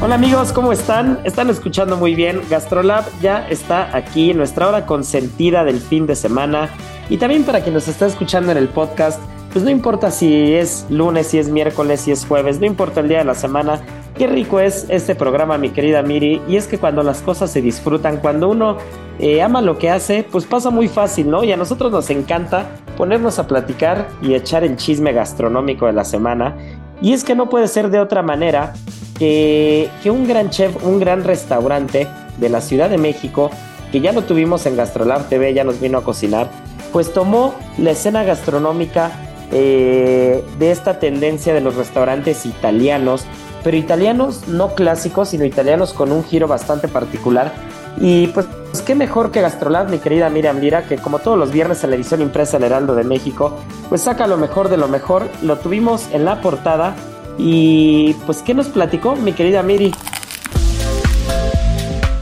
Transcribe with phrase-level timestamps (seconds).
[0.00, 1.18] Hola amigos, ¿cómo están?
[1.24, 2.40] Están escuchando muy bien.
[2.48, 6.68] Gastrolab ya está aquí, nuestra hora consentida del fin de semana.
[7.10, 9.20] Y también para quien nos está escuchando en el podcast,
[9.52, 13.08] pues no importa si es lunes, si es miércoles, si es jueves, no importa el
[13.08, 13.80] día de la semana.
[14.16, 16.42] Qué rico es este programa, mi querida Miri.
[16.46, 18.78] Y es que cuando las cosas se disfrutan, cuando uno
[19.18, 21.42] eh, ama lo que hace, pues pasa muy fácil, ¿no?
[21.42, 26.04] Y a nosotros nos encanta ponernos a platicar y echar el chisme gastronómico de la
[26.04, 26.56] semana.
[27.00, 28.72] Y es que no puede ser de otra manera
[29.18, 32.06] que, un gran chef, un gran restaurante
[32.38, 33.50] de la Ciudad de México,
[33.92, 36.50] que ya lo tuvimos en Gastrolab TV, ya nos vino a cocinar,
[36.92, 39.10] pues tomó la escena gastronómica
[39.50, 43.24] eh, de esta tendencia de los restaurantes italianos,
[43.64, 47.52] pero italianos no clásicos, sino italianos con un giro bastante particular.
[48.00, 48.46] Y pues,
[48.78, 51.90] pues qué mejor que Gastrolab, mi querida Miriam Lira, que como todos los viernes en
[51.90, 53.58] la edición impresa El Heraldo de México,
[53.88, 55.28] pues saca lo mejor de lo mejor.
[55.42, 56.94] Lo tuvimos en la portada
[57.38, 59.92] y pues, ¿qué nos platicó mi querida Miri?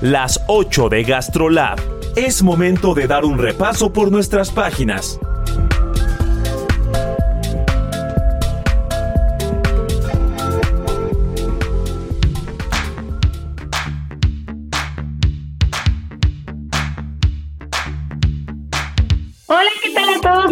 [0.01, 1.79] Las 8 de GastroLab.
[2.17, 5.21] Es momento de dar un repaso por nuestras páginas.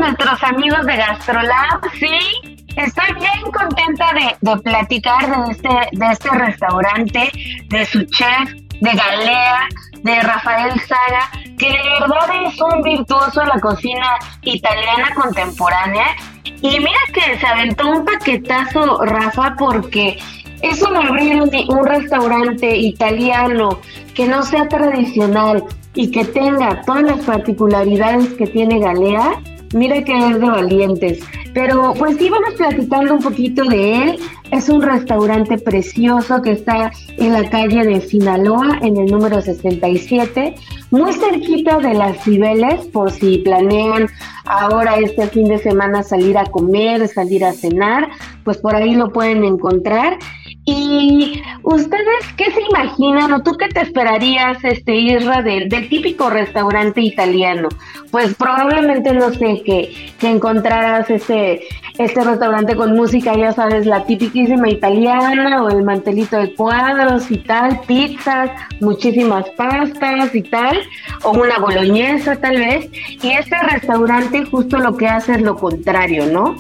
[0.05, 1.81] Nuestros amigos de GastroLab?
[1.99, 7.31] Sí, Estoy bien contenta de, platicar de este, de este restaurante,
[7.69, 8.51] de su chef,
[8.81, 9.69] de Galea,
[10.03, 16.17] de Rafael Saga, que de verdad es un virtuoso en la cocina italiana contemporánea.
[16.45, 20.19] Y mira que se aventó un paquetazo, Rafa, porque
[20.61, 23.79] eso de abrir un restaurante italiano
[24.15, 25.63] que no sea tradicional
[25.95, 29.39] y que tenga todas las particularidades que tiene Galea,
[29.75, 31.21] mira que es de valientes.
[31.53, 34.19] Pero pues sí, vamos platicando un poquito de él.
[34.51, 40.55] Es un restaurante precioso que está en la calle de Sinaloa, en el número 67,
[40.91, 44.07] muy cerquita de las Cibeles, por si planean
[44.45, 48.09] ahora este fin de semana salir a comer, salir a cenar,
[48.45, 50.19] pues por ahí lo pueden encontrar.
[50.67, 57.03] ¿Y ustedes qué se imaginan o tú qué te esperarías, este Isra, del, típico restaurante
[57.03, 57.69] italiano?
[58.11, 61.65] Pues probablemente no sé, que, que encontraras este,
[61.99, 67.39] este restaurante con música, ya sabes, la tipiquísima italiana o el mantelito de cuadros y
[67.39, 70.81] tal, pizzas, muchísimas pastas y tal,
[71.25, 72.89] o una boloñesa tal vez.
[73.23, 76.57] Y este restaurante justo lo que hace es lo contrario, ¿no?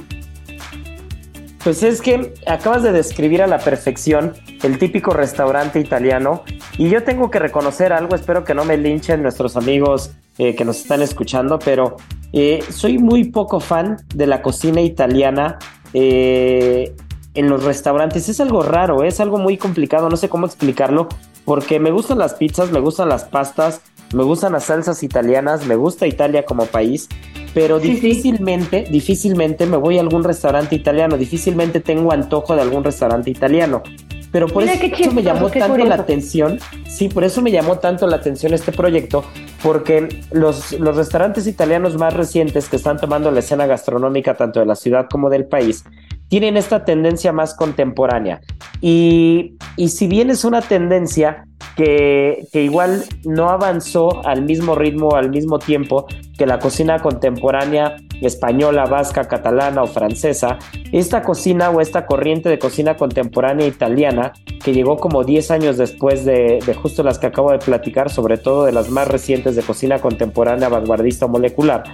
[1.64, 6.42] Pues es que acabas de describir a la perfección el típico restaurante italiano
[6.76, 10.66] y yo tengo que reconocer algo, espero que no me linchen nuestros amigos eh, que
[10.66, 11.96] nos están escuchando, pero
[12.34, 15.58] eh, soy muy poco fan de la cocina italiana
[15.94, 16.94] eh,
[17.32, 18.28] en los restaurantes.
[18.28, 21.08] Es algo raro, es algo muy complicado, no sé cómo explicarlo,
[21.46, 23.80] porque me gustan las pizzas, me gustan las pastas,
[24.12, 27.08] me gustan las salsas italianas, me gusta Italia como país,
[27.54, 33.30] pero difícilmente, difícilmente me voy a algún restaurante italiano, difícilmente tengo antojo de algún restaurante
[33.30, 33.82] italiano.
[34.32, 36.58] Pero por eso, me llamó tanto la atención,
[36.88, 39.24] sí, por eso me llamó tanto la atención este proyecto,
[39.62, 44.66] porque los, los restaurantes italianos más recientes que están tomando la escena gastronómica tanto de
[44.66, 45.84] la ciudad como del país,
[46.26, 48.40] tienen esta tendencia más contemporánea.
[48.80, 55.16] Y, y si bien es una tendencia que, que, igual no avanzó al mismo ritmo,
[55.16, 56.06] al mismo tiempo
[56.38, 60.58] que la cocina contemporánea española, vasca, catalana o francesa,
[60.92, 64.32] esta cocina o esta corriente de cocina contemporánea italiana,
[64.62, 68.38] que llegó como 10 años después de, de justo las que acabo de platicar, sobre
[68.38, 71.84] todo de las más recientes de cocina contemporánea, vanguardista o molecular,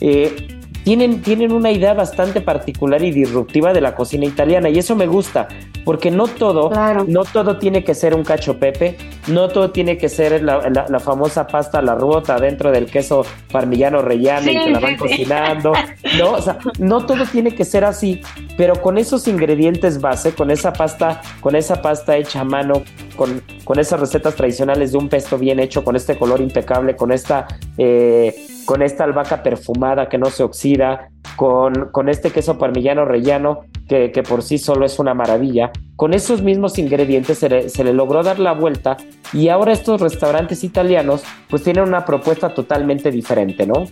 [0.00, 0.57] eh,
[0.88, 5.06] tienen, tienen una idea bastante particular y disruptiva de la cocina italiana y eso me
[5.06, 5.46] gusta
[5.84, 6.70] porque no todo,
[7.06, 8.96] no todo tiene que ser un cacho pepe,
[9.26, 14.00] no todo tiene que ser la, famosa pasta a la ruota dentro del queso parmillano
[14.00, 15.74] rellano y que la van cocinando,
[16.18, 18.22] no, o sea, no todo tiene que ser así,
[18.56, 22.82] pero con esos ingredientes base, con esa pasta, con esa pasta hecha a mano,
[23.14, 27.12] con, con esas recetas tradicionales de un pesto bien hecho, con este color impecable, con
[27.12, 27.46] esta
[27.76, 28.34] eh,
[28.68, 34.12] con esta albahaca perfumada que no se oxida, con, con este queso parmillano rellano que,
[34.12, 35.70] que, por sí solo es una maravilla.
[35.96, 38.98] Con esos mismos ingredientes se le, se le, logró dar la vuelta
[39.32, 43.86] y ahora estos restaurantes italianos pues tienen una propuesta totalmente diferente, ¿no?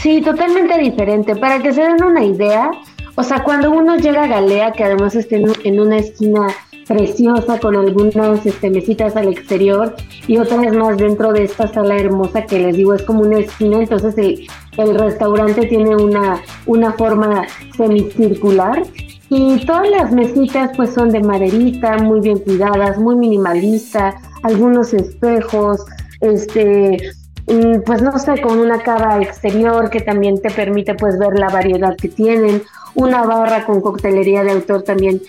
[0.00, 1.36] Sí, totalmente diferente.
[1.36, 2.70] Para que se den una idea,
[3.16, 6.46] o sea, cuando uno llega a Galea, que además está en una esquina
[6.92, 9.94] preciosa con algunas este, mesitas al exterior
[10.26, 13.78] y otras más dentro de esta sala hermosa que les digo es como una esquina,
[13.78, 14.46] entonces el,
[14.76, 17.44] el restaurante tiene una, una forma
[17.76, 18.82] semicircular
[19.28, 25.80] y todas las mesitas pues son de maderita, muy bien cuidadas, muy minimalista, algunos espejos,
[26.20, 27.12] este
[27.46, 31.96] pues no sé, con una cava exterior que también te permite pues ver la variedad
[31.96, 32.62] que tienen,
[32.94, 35.20] una barra con coctelería de autor también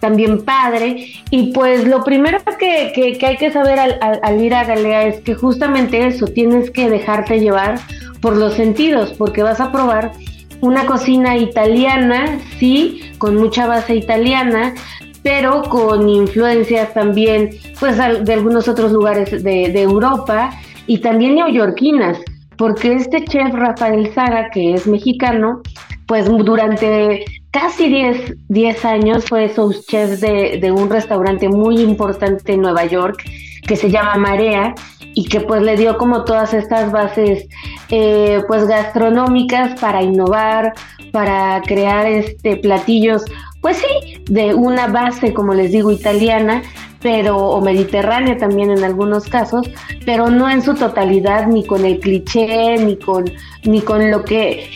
[0.00, 1.06] también padre.
[1.30, 5.34] Y pues lo primero que, que, hay que saber al, ir a Galea es que
[5.34, 7.78] justamente eso, tienes que dejarte llevar
[8.20, 10.12] por los sentidos, porque vas a probar
[10.60, 14.74] una cocina italiana, sí, con mucha base italiana,
[15.22, 22.18] pero con influencias también, pues, de algunos otros lugares de Europa y también neoyorquinas,
[22.56, 25.62] porque este chef Rafael Saga, que es mexicano,
[26.06, 32.52] pues durante casi 10, 10 años fue sous chef de, de, un restaurante muy importante
[32.52, 33.22] en Nueva York
[33.66, 34.74] que se llama Marea
[35.14, 37.46] y que pues le dio como todas estas bases
[37.88, 40.72] eh, pues gastronómicas para innovar,
[41.12, 43.24] para crear este platillos
[43.60, 46.62] pues sí, de una base como les digo italiana,
[47.02, 49.68] pero o mediterránea también en algunos casos,
[50.04, 53.24] pero no en su totalidad ni con el cliché ni con
[53.64, 54.70] ni con lo que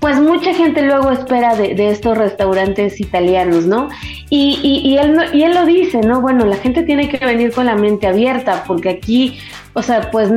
[0.00, 3.88] pues mucha gente luego espera de, estos restaurantes italianos, ¿no?
[4.28, 6.20] Y, y, él, y él lo dice, ¿no?
[6.20, 9.38] Bueno, la gente tiene que venir con la mente abierta, porque aquí,
[9.72, 10.30] o sea, pues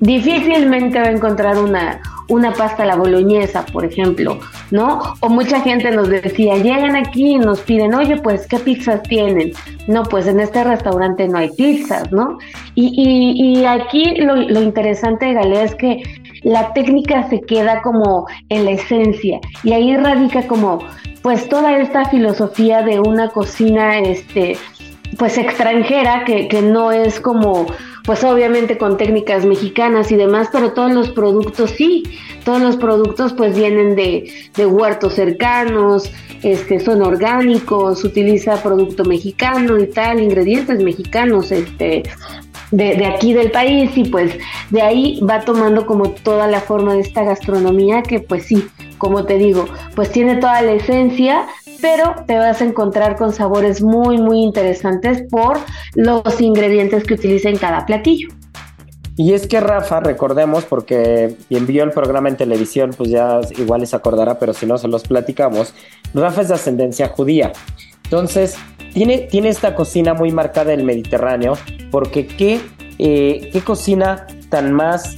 [0.00, 4.38] difícilmente va a encontrar una, una pasta a la boloñesa, por ejemplo,
[4.70, 5.14] ¿no?
[5.20, 9.52] O mucha gente nos decía, llegan aquí y nos piden, oye, pues, ¿qué pizzas tienen?
[9.86, 12.38] No, pues en este restaurante no hay pizzas, ¿no?
[12.74, 16.02] Y, y, aquí lo, lo interesante de Galea es que
[16.42, 20.78] la técnica se queda como en la esencia y ahí radica como
[21.22, 24.56] pues toda esta filosofía de una cocina este
[25.18, 27.66] pues extranjera que, que no es como
[28.08, 32.04] pues obviamente con técnicas mexicanas y demás, pero todos los productos sí,
[32.42, 36.10] todos los productos pues vienen de, de huertos cercanos,
[36.42, 42.04] este, son orgánicos, utiliza producto mexicano y tal, ingredientes mexicanos, este,
[42.70, 44.32] de, aquí del país y pues
[44.70, 48.66] de ahí va tomando como toda la forma de esta gastronomía que pues sí,
[48.96, 51.46] como te digo, pues tiene toda la esencia,
[51.80, 55.58] pero te vas a encontrar con sabores muy muy interesantes por
[55.94, 58.28] los ingredientes que utiliza en cada platillo.
[59.18, 63.92] Y es que Rafa, recordemos, porque envió el programa en televisión, pues ya igual les
[63.92, 65.74] acordará, pero si no se los platicamos,
[66.14, 67.52] Rafa es de ascendencia judía.
[68.04, 68.54] Entonces,
[68.94, 71.54] tiene, tiene esta cocina muy marcada del Mediterráneo,
[71.90, 72.60] porque qué,
[73.00, 75.16] eh, qué cocina tan más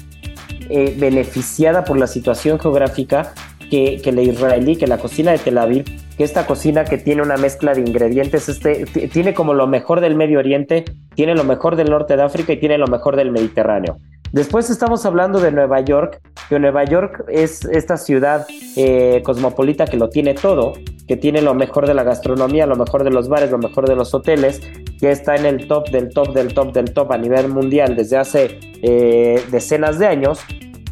[0.71, 3.35] eh, beneficiada por la situación geográfica
[3.71, 5.85] que, que, la israelí, que la cocina de Tel Aviv,
[6.25, 10.39] esta cocina que tiene una mezcla de ingredientes, este, tiene como lo mejor del Medio
[10.39, 10.85] Oriente,
[11.15, 13.99] tiene lo mejor del norte de África y tiene lo mejor del Mediterráneo.
[14.33, 18.47] Después estamos hablando de Nueva York, que Nueva York es esta ciudad
[18.77, 20.75] eh, cosmopolita que lo tiene todo,
[21.09, 23.97] que tiene lo mejor de la gastronomía, lo mejor de los bares, lo mejor de
[23.97, 24.61] los hoteles,
[25.01, 28.19] que está en el top del top del top del top a nivel mundial desde
[28.19, 30.41] hace eh, decenas de años.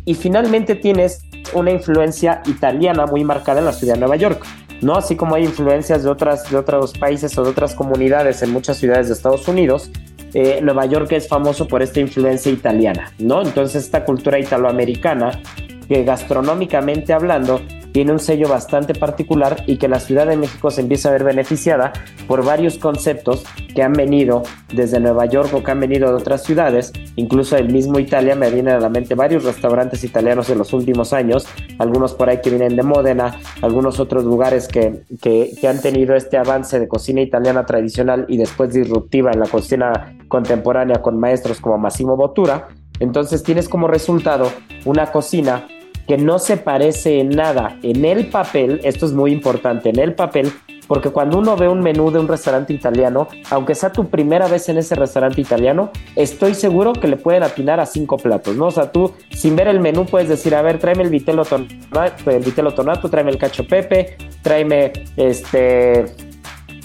[0.04, 1.22] Y finalmente tienes
[1.54, 4.44] una influencia italiana muy marcada en la ciudad de Nueva York.
[4.80, 4.94] ¿No?
[4.94, 8.76] Así como hay influencias de, otras, de otros países o de otras comunidades en muchas
[8.76, 9.90] ciudades de Estados Unidos,
[10.34, 13.42] eh, Nueva York es famoso por esta influencia italiana, ¿no?
[13.42, 15.40] Entonces esta cultura italoamericana,
[15.88, 17.62] que gastronómicamente hablando,
[17.98, 21.24] tiene un sello bastante particular y que la Ciudad de México se empieza a ver
[21.24, 21.92] beneficiada
[22.28, 23.42] por varios conceptos
[23.74, 27.72] que han venido desde Nueva York o que han venido de otras ciudades, incluso el
[27.72, 31.48] mismo Italia, me vienen a la mente varios restaurantes italianos en los últimos años,
[31.80, 36.14] algunos por ahí que vienen de Módena, algunos otros lugares que, que, que han tenido
[36.14, 41.60] este avance de cocina italiana tradicional y después disruptiva en la cocina contemporánea con maestros
[41.60, 42.68] como Massimo Bottura.
[43.00, 44.52] Entonces tienes como resultado
[44.84, 45.66] una cocina
[46.08, 50.14] que no se parece en nada en el papel, esto es muy importante, en el
[50.14, 50.50] papel,
[50.86, 54.70] porque cuando uno ve un menú de un restaurante italiano, aunque sea tu primera vez
[54.70, 58.68] en ese restaurante italiano, estoy seguro que le pueden atinar a cinco platos, ¿no?
[58.68, 62.30] O sea, tú sin ver el menú puedes decir, a ver, tráeme el vitello tonato,
[62.30, 66.06] el vitello tonato tráeme el cacho pepe, tráeme este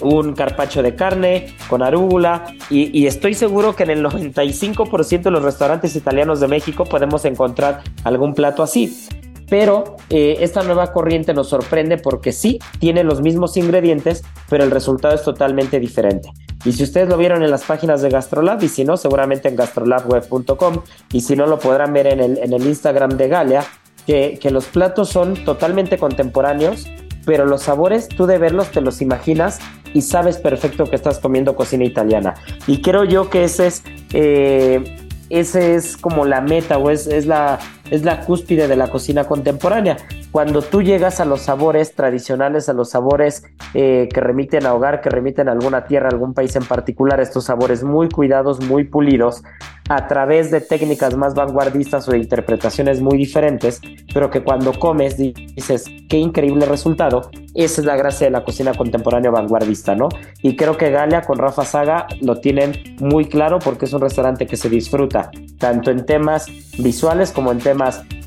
[0.00, 5.42] un carpacho de carne con arúgula y, estoy seguro que en el 95% de los
[5.42, 9.08] restaurantes italianos de México podemos encontrar algún plato así.
[9.48, 14.70] Pero eh, esta nueva corriente nos sorprende porque sí, tiene los mismos ingredientes, pero el
[14.70, 16.30] resultado es totalmente diferente.
[16.64, 19.56] Y si ustedes lo vieron en las páginas de Gastrolab, y si no, seguramente en
[19.56, 20.80] gastrolabweb.com,
[21.12, 23.64] y si no, lo podrán ver en el, en el Instagram de Galia,
[24.06, 26.86] que, que los platos son totalmente contemporáneos,
[27.26, 29.60] pero los sabores, tú de verlos te los imaginas
[29.94, 32.34] y sabes perfecto que estás comiendo cocina italiana.
[32.66, 33.82] Y creo yo que ese es,
[34.12, 34.98] eh,
[35.30, 37.58] ese es como la meta o es, es, la,
[37.90, 39.96] es la cúspide de la cocina contemporánea.
[40.30, 45.00] Cuando tú llegas a los sabores tradicionales, a los sabores eh, que remiten a hogar,
[45.00, 49.42] que remiten a alguna tierra, algún país en particular, estos sabores muy cuidados, muy pulidos,
[49.88, 53.80] a través de técnicas más vanguardistas o de interpretaciones muy diferentes,
[54.12, 58.72] pero que cuando comes dices, qué increíble resultado, esa es la gracia de la cocina
[58.72, 60.08] contemporánea vanguardista, ¿no?
[60.42, 64.46] Y creo que Galia con Rafa Saga lo tienen muy claro porque es un restaurante
[64.46, 66.46] que se disfruta, tanto en temas
[66.78, 67.73] visuales como en temas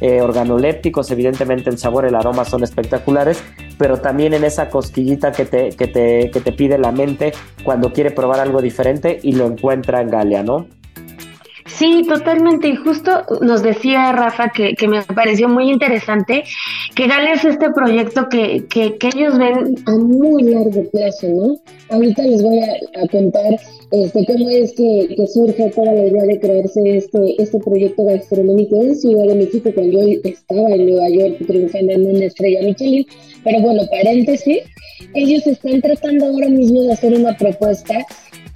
[0.02, 3.44] eh, organolépticos, evidentemente el sabor, el aroma son espectaculares,
[3.78, 7.94] pero también en esa cosquillita que te, que te, que te pide la mente cuando
[7.94, 10.68] quiere probar algo diferente y lo encuentra en Galia, ¿no?
[11.68, 12.70] Sí, totalmente.
[12.70, 16.44] Y justo nos decía Rafa que, que me pareció muy interesante
[16.96, 21.56] que Galia es este proyecto que, que, que, ellos ven a muy largo plazo, ¿no?
[21.90, 23.60] Ahorita les voy a, contar
[23.92, 28.82] este, cómo es que, que, surge toda la idea de crearse este, este proyecto gastronómico
[28.82, 33.06] en Ciudad de México cuando yo estaba en Nueva York triunfando en una estrella Michelin.
[33.44, 34.64] Pero bueno, paréntesis,
[35.14, 38.06] ellos están tratando ahora mismo de hacer una propuesta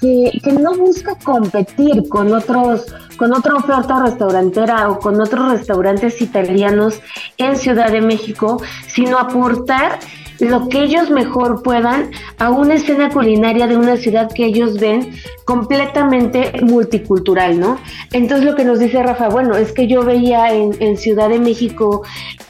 [0.01, 6.99] que, no busca competir con otros, con otra oferta restaurantera o con otros restaurantes italianos
[7.37, 9.99] en Ciudad de México, sino aportar
[10.39, 15.13] lo que ellos mejor puedan a una escena culinaria de una ciudad que ellos ven
[15.45, 17.77] completamente multicultural, ¿no?
[18.11, 21.37] Entonces lo que nos dice Rafa, bueno, es que yo veía en, en Ciudad de
[21.37, 22.01] México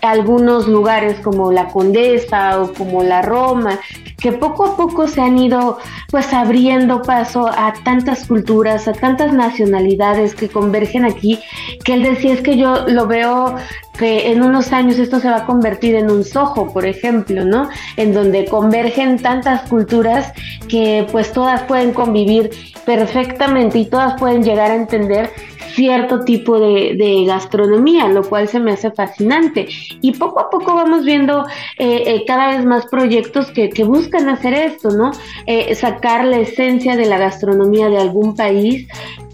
[0.01, 3.77] algunos lugares como la Condesa o como la Roma,
[4.22, 9.34] que poco a poco se han ido pues abriendo paso a tantas culturas, a tantas
[9.34, 11.40] nacionalidades que convergen aquí,
[11.84, 13.56] que él decía es que yo lo veo
[13.98, 17.69] que en unos años esto se va a convertir en un sojo, por ejemplo, ¿no?
[17.98, 20.33] En donde convergen tantas culturas
[20.67, 22.51] que pues todas pueden convivir
[22.86, 25.29] perfectamente y todas pueden llegar a entender
[25.74, 29.67] cierto tipo de, gastronomía, lo cual se me hace fascinante.
[30.01, 31.45] Y poco a poco vamos viendo
[31.77, 35.12] eh, eh, cada vez más proyectos que, que, buscan hacer esto, ¿no?
[35.45, 38.88] Eh, sacar la esencia de la gastronomía de algún país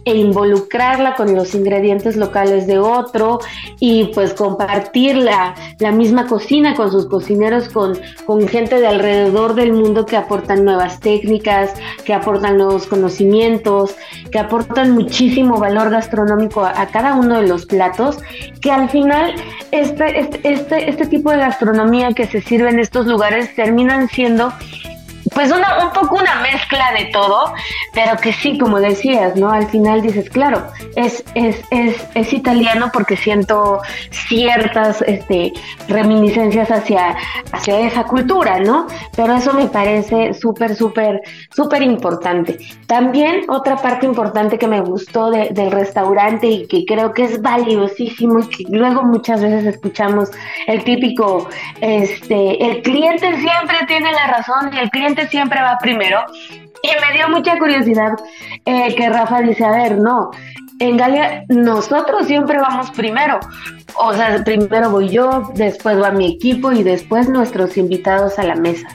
[0.07, 3.39] e involucrarla con los ingredientes locales de otro
[3.77, 5.53] y pues compartir la,
[5.91, 11.01] misma cocina con sus cocineros, con, con, gente de alrededor del mundo que aportan nuevas
[11.01, 11.73] técnicas,
[12.05, 13.97] que aportan nuevos conocimientos,
[14.31, 18.19] que aportan muchísimo valor gastronómico a, a cada uno de los platos,
[18.61, 19.33] que al final
[19.71, 24.53] este, este, este, este tipo de gastronomía que se sirve en estos lugares terminan siendo
[25.34, 27.53] pues una, un poco una mezcla de todo,
[27.93, 29.51] pero que sí, como decías, ¿no?
[29.51, 33.81] Al final dices, claro, es, es, es, es italiano porque siento
[34.12, 35.53] ciertas este,
[35.88, 37.15] reminiscencias hacia,
[37.51, 38.88] hacia esa cultura, ¿no?
[39.15, 41.22] Pero eso me parece súper, súper,
[41.55, 42.57] súper importante.
[42.86, 47.41] También otra parte importante que me gustó de, del restaurante y que creo que es
[47.41, 50.29] valiosísimo y que luego muchas veces escuchamos
[50.67, 51.50] el típico,
[51.81, 56.19] este, el cliente siempre tiene la razón y el cliente siempre va primero.
[56.83, 58.13] Y me dio mucha curiosidad
[58.65, 60.29] eh, que Rafa dice, a ver, no,
[60.79, 63.39] en Galia nosotros siempre vamos primero.
[64.00, 68.55] O sea, primero voy yo, después va mi equipo y después nuestros invitados a la
[68.55, 68.88] mesa.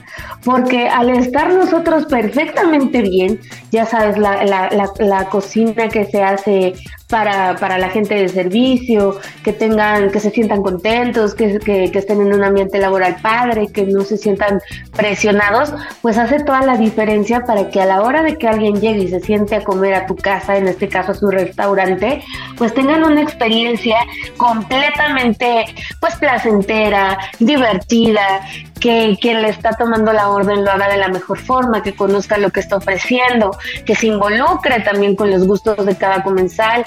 [0.45, 3.39] Porque al estar nosotros perfectamente bien,
[3.71, 6.73] ya sabes, la, la, la, cocina que se hace
[7.13, 12.21] para, para, la gente de servicio, que tengan, que se sientan contentos, que, que, estén
[12.21, 14.59] en un ambiente laboral padre, que no se sientan
[14.95, 19.03] presionados, pues hace toda la diferencia para que a la hora de que alguien llegue
[19.03, 22.23] y se siente a comer a tu casa, en este caso a su restaurante,
[22.57, 23.97] pues tengan una experiencia
[24.35, 25.65] completamente
[25.99, 28.41] pues placentera, divertida,
[28.83, 32.37] que quien le está tomando la orden lo haga de la mejor forma, que conozca
[32.37, 36.83] lo que está ofreciendo, que se involucre también con los gustos de cada comensal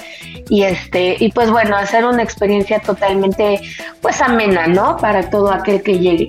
[0.50, 3.60] y este y pues bueno, hacer una experiencia totalmente
[4.02, 4.98] pues amena, ¿no?
[4.98, 6.28] Para todo aquel que llegue.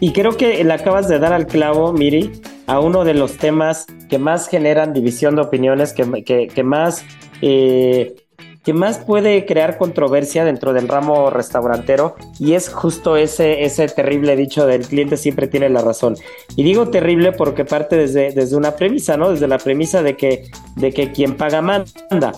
[0.00, 2.32] Y creo que le acabas de dar al clavo, Miri,
[2.66, 7.04] a uno de los temas que más generan división de opiniones, que, que, que más
[7.42, 8.16] eh,
[8.64, 14.36] que más puede crear controversia dentro del ramo restaurantero y es justo ese, ese terrible
[14.36, 16.16] dicho del cliente siempre tiene la razón.
[16.56, 19.30] Y digo terrible porque parte desde, desde una premisa, ¿no?
[19.30, 22.32] Desde la premisa de que, de que quien paga manda.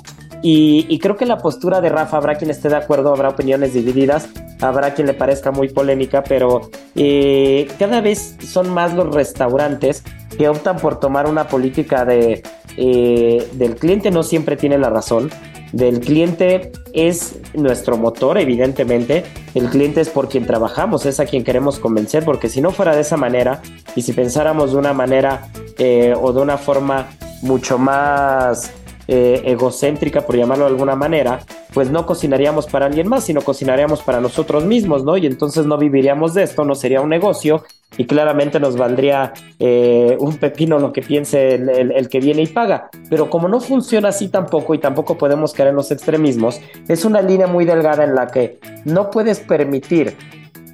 [0.45, 4.29] Y, creo que la postura de Rafa habrá quien esté de acuerdo, habrá opiniones divididas,
[4.61, 6.63] habrá quien le parezca muy polémica, pero
[6.97, 10.03] eh, cada vez son más los restaurantes
[10.37, 12.43] que optan por tomar una política de
[12.77, 15.31] eh, del cliente no siempre tiene la razón
[15.73, 19.25] del cliente es nuestro motor, evidentemente.
[19.55, 22.95] El cliente es por quien trabajamos, es a quien queremos convencer, porque si no fuera
[22.95, 23.63] de esa manera
[23.97, 25.49] y si pensáramos de una manera
[25.79, 27.09] eh, o de una forma
[27.43, 28.73] mucho más
[29.09, 31.41] eh, egocéntrica, por llamarlo de alguna manera,
[31.73, 35.17] pues no cocinaríamos para alguien más, sino cocinaríamos para nosotros mismos, ¿no?
[35.17, 37.65] Y entonces no viviríamos de esto, no sería un negocio
[37.97, 42.91] y claramente nos valdría eh, un pepino lo que piense el, que viene y paga.
[43.11, 47.23] Pero como no funciona así tampoco y tampoco podemos caer en los extremismos, es una
[47.23, 50.17] línea muy delgada en la que no puedes permitir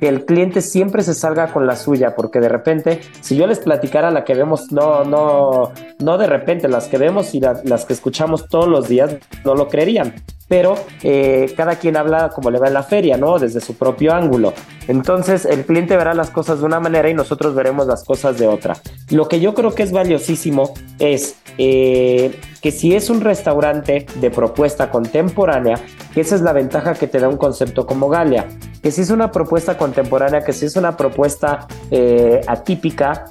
[0.01, 3.59] que el cliente siempre se salga con la suya, porque de repente, si yo les
[3.59, 7.93] platicara la que vemos, no, no, no de repente, las que vemos y las que
[7.93, 10.15] escuchamos todos los días, no lo creerían.
[10.49, 13.39] Pero eh, cada quien habla como le va en la feria, ¿no?
[13.39, 14.55] Desde su propio ángulo.
[14.89, 18.47] Entonces, el cliente verá las cosas de una manera y nosotros veremos las cosas de
[18.47, 18.79] otra.
[19.11, 24.31] Lo que yo creo que es valiosísimo es eh, que si es un restaurante de
[24.31, 25.79] propuesta contemporánea,
[26.15, 28.49] que esa es la ventaja que te da un concepto como Galia,
[28.83, 33.27] que si es una propuesta contemporánea, que si es una propuesta eh, atípica,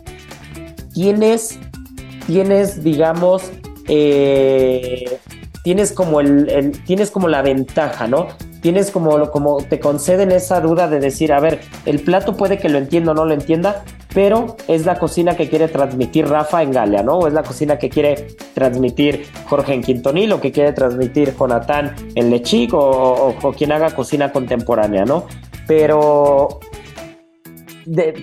[0.94, 1.58] tienes,
[2.28, 3.52] tienes, digamos,
[5.68, 8.30] tienes como el, tienes como la ventaja, ¿no?
[8.62, 12.70] Tienes como, como te conceden esa duda de decir, a ver, el plato puede que
[12.70, 16.72] lo entienda o no lo entienda, pero es la cocina que quiere transmitir Rafa en
[16.72, 17.18] Galia, ¿no?
[17.18, 21.94] O es la cocina que quiere transmitir Jorge en Quintonil o que quiere transmitir Jonathan
[22.16, 25.26] en Lechic o, o quien haga cocina contemporánea, ¿no?
[25.68, 26.62] Pero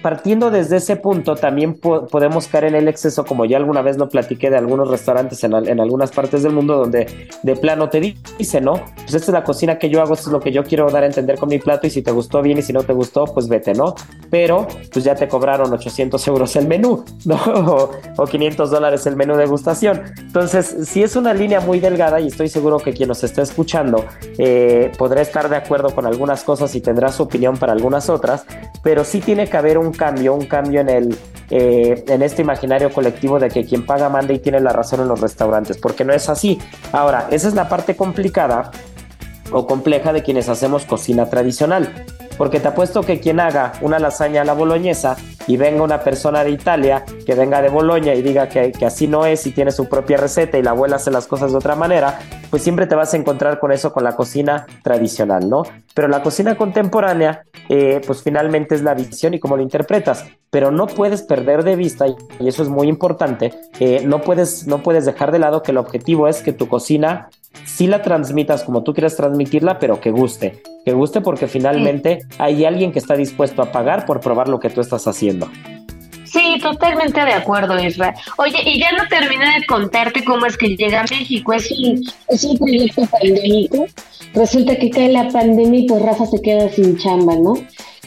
[0.03, 4.09] partiendo desde ese punto, también podemos caer en el exceso, como ya alguna vez lo
[4.09, 8.75] platiqué de algunos restaurantes en, algunas partes del mundo, donde de plano te dice, ¿no?
[8.97, 11.03] Pues esta es la cocina que yo hago, esto es lo que yo quiero dar
[11.03, 13.25] a entender con mi plato, y si te gustó bien y si no te gustó,
[13.25, 13.95] pues vete, ¿no?
[14.31, 17.91] Pero, pues ya te cobraron 800 euros el menú, ¿no?
[18.17, 20.03] O, 500 dólares el menú de degustación.
[20.19, 24.05] Entonces, si es una línea muy delgada, y estoy seguro que quien nos está escuchando
[24.39, 28.45] eh, podrá estar de acuerdo con algunas cosas y tendrá su opinión para algunas otras,
[28.83, 31.19] pero sí tiene que haber un cambio, un cambio en el
[31.51, 35.09] eh, en este imaginario colectivo de que quien paga manda y tiene la razón en
[35.09, 36.59] los restaurantes, porque no es así.
[36.91, 38.71] Ahora, esa es la parte complicada
[39.53, 42.07] o compleja de quienes hacemos cocina tradicional.
[42.37, 45.17] Porque te apuesto que quien haga una lasaña a la boloñesa
[45.47, 49.27] y venga una persona de Italia que venga de Boloña y diga que, así no
[49.27, 52.19] es y tiene su propia receta y la abuela hace las cosas de otra manera,
[52.51, 55.63] pues siempre te vas a encontrar con eso con la cocina tradicional, ¿no?
[55.95, 60.71] Pero la cocina contemporánea, eh, pues finalmente es la visión y cómo lo interpretas, pero
[60.71, 65.05] no puedes perder de vista, y eso es muy importante, eh, no, puedes, no puedes
[65.05, 67.29] dejar de lado que el objetivo es que tu cocina
[67.75, 70.63] sí la transmitas como tú quieras transmitirla, pero que guste.
[70.85, 74.71] Que guste porque finalmente hay alguien que está dispuesto a pagar por probar lo que
[74.71, 75.51] tú estás haciendo.
[76.25, 78.15] Sí, totalmente de acuerdo, Israel.
[78.39, 81.53] Oye, y ya no terminé de contarte cómo es que llega a México.
[81.53, 83.87] Es un, es un proyecto pandémico.
[84.35, 87.55] Resulta que cae la pandemia y pues Rafa se queda sin chamba, ¿no?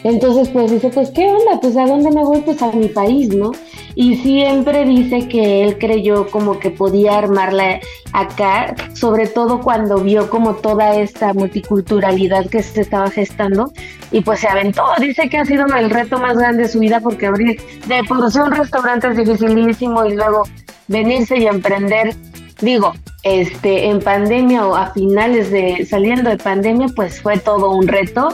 [0.04, 1.60] Entonces, pues dice, pues, ¿qué onda?
[1.60, 2.40] Pues, ¿a dónde me voy?
[2.42, 3.52] Pues a mi país, ¿no?
[3.94, 7.80] Y siempre dice que él creyó como que podía armarla
[8.12, 13.72] acá, sobre todo cuando vio como toda esta multiculturalidad que se estaba gestando
[14.12, 14.84] y pues se aventó.
[15.00, 18.30] Dice que ha sido el reto más grande de su vida porque abrir de por
[18.30, 20.44] sí un restaurante es dificilísimo y luego
[20.86, 22.14] venirse y emprender
[22.60, 27.86] digo, este, en pandemia o a finales de saliendo de pandemia, pues fue todo un
[27.86, 28.28] reto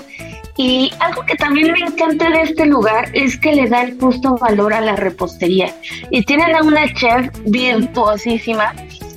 [0.57, 4.37] Y algo que también me encanta de este lugar es que le da el justo
[4.37, 5.75] valor a la repostería.
[6.11, 8.73] Y tienen a una chef virtuosísima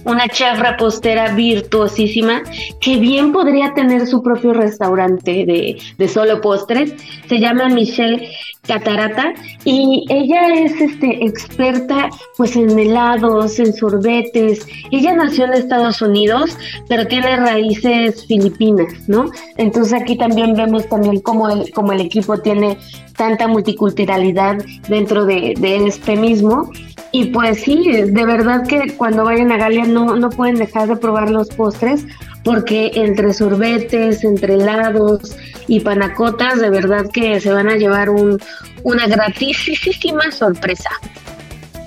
[0.08, 2.41] una chef repostera virtuosísima
[2.80, 6.93] que bien podría tener su propio restaurante de, de solo postres.
[7.28, 8.30] Se llama Michelle
[8.67, 9.34] Catarata
[9.65, 14.65] y ella es este experta pues en helados, en sorbetes.
[14.91, 19.30] Ella nació en Estados Unidos, pero tiene raíces filipinas, ¿no?
[19.58, 22.78] Entonces aquí también vemos también cómo el, cómo el equipo tiene
[23.15, 26.70] tanta multiculturalidad dentro de, de este mismo
[27.12, 30.96] y pues sí, de verdad que cuando vayan a Galia no, no pueden dejar de
[30.96, 32.06] probar los postres
[32.43, 35.36] porque entre sorbetes, entre helados
[35.67, 38.39] y panacotas, de verdad que se van a llevar un,
[38.84, 40.89] una gratísima sorpresa.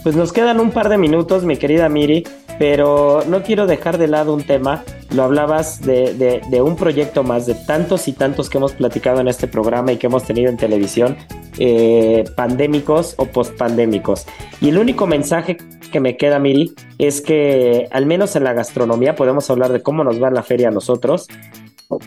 [0.03, 2.25] Pues nos quedan un par de minutos, mi querida Miri,
[2.59, 4.85] pero no quiero dejar de lado un tema.
[5.15, 9.29] Lo hablabas de, de, un proyecto más de tantos y tantos que hemos platicado en
[9.29, 11.17] este programa y que hemos tenido en televisión,
[11.59, 14.27] eh, pandémicos o postpandémicos.
[14.61, 15.57] Y el único mensaje
[15.91, 20.05] que me queda, Miri, es que al menos en la gastronomía podemos hablar de cómo
[20.05, 21.27] nos va en la feria a nosotros.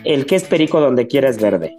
[0.04, 1.76] El que es perico donde quiera es verde.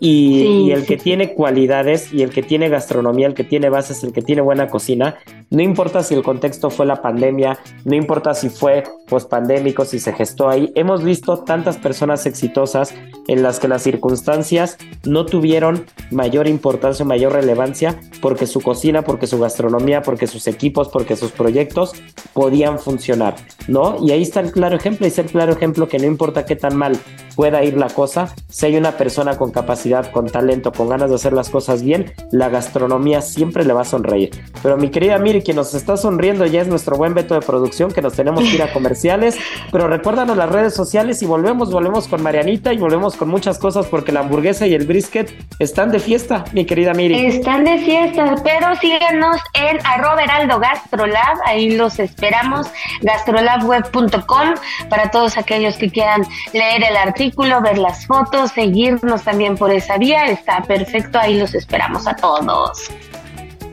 [0.00, 4.12] Y, el que tiene cualidades y el que tiene gastronomía, el que tiene bases, el
[4.12, 5.16] que tiene buena cocina,
[5.54, 10.12] no importa si el contexto fue la pandemia, no importa si fue pospandémico, si se
[10.12, 12.92] gestó ahí, hemos visto tantas personas exitosas
[13.28, 19.02] en las que las circunstancias no tuvieron mayor importancia o mayor relevancia porque su cocina,
[19.02, 21.92] porque su gastronomía, porque sus equipos, porque sus proyectos
[22.32, 23.36] podían funcionar,
[23.68, 23.96] ¿no?
[24.04, 26.56] Y ahí está el claro ejemplo, y es el claro ejemplo que no importa qué
[26.56, 26.98] tan mal
[27.34, 31.16] pueda ir la cosa, si hay una persona con capacidad, con talento, con ganas de
[31.16, 34.30] hacer las cosas bien, la gastronomía siempre le va a sonreír.
[34.62, 37.92] Pero mi querida Miri, quien nos está sonriendo ya es nuestro buen veto de producción,
[37.92, 39.36] que nos tenemos que ir a comerciales.
[39.70, 43.86] Pero recuérdanos las redes sociales y volvemos, volvemos con Marianita y volvemos con muchas cosas
[43.86, 47.26] porque la hamburguesa y el brisket están de fiesta, mi querida Miri.
[47.26, 52.66] Están de fiesta, pero síganos en arroba heraldo gastrolab, ahí los esperamos,
[53.02, 54.54] gastrolabweb.com
[54.88, 59.98] para todos aquellos que quieran leer el artículo ver las fotos, seguirnos también por esa
[59.98, 60.26] vía.
[60.26, 62.90] Está perfecto, ahí los esperamos a todos.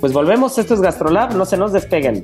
[0.02, 2.24] Pues volvemos, esto es Gastrolab, no se nos despeguen.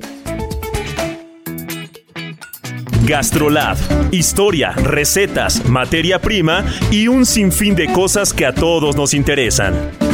[3.06, 3.76] Gastrolab.
[4.10, 10.07] Historia, recetas, materia prima y un sinfín de cosas que a todos nos interesan.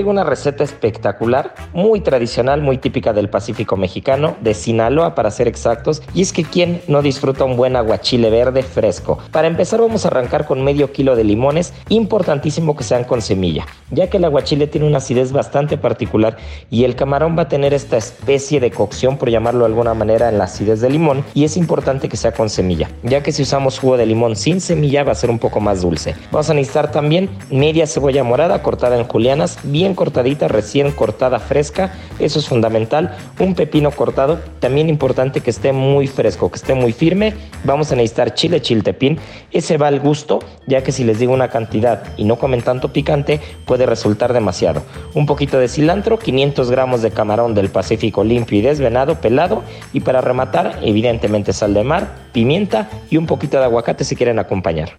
[0.00, 5.46] Traigo una receta espectacular, muy tradicional, muy típica del Pacífico mexicano, de Sinaloa para ser
[5.46, 9.18] exactos, y es que quién no disfruta un buen aguachile verde fresco.
[9.30, 13.66] Para empezar vamos a arrancar con medio kilo de limones, importantísimo que sean con semilla,
[13.90, 16.38] ya que el aguachile tiene una acidez bastante particular
[16.70, 20.30] y el camarón va a tener esta especie de cocción, por llamarlo de alguna manera,
[20.30, 23.42] en la acidez de limón, y es importante que sea con semilla, ya que si
[23.42, 26.14] usamos jugo de limón sin semilla va a ser un poco más dulce.
[26.32, 29.62] Vamos a necesitar también media cebolla morada cortada en julianas,
[29.94, 33.16] cortadita, recién cortada, fresca, eso es fundamental.
[33.38, 37.34] Un pepino cortado, también importante que esté muy fresco, que esté muy firme.
[37.64, 39.18] Vamos a necesitar chile chiltepín,
[39.50, 42.92] ese va al gusto, ya que si les digo una cantidad y no comen tanto
[42.92, 44.82] picante, puede resultar demasiado.
[45.14, 49.62] Un poquito de cilantro, 500 gramos de camarón del Pacífico limpio y desvenado, pelado.
[49.92, 54.38] Y para rematar, evidentemente sal de mar, pimienta y un poquito de aguacate si quieren
[54.38, 54.98] acompañar.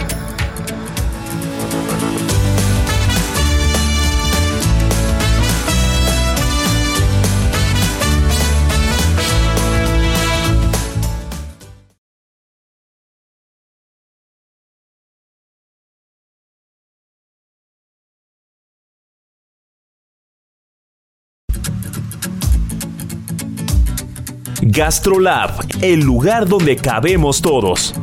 [24.73, 27.93] Gastrolab, el lugar donde cabemos todos.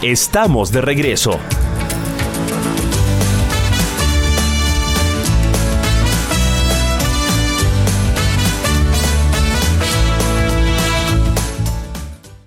[0.00, 1.38] Estamos de regreso.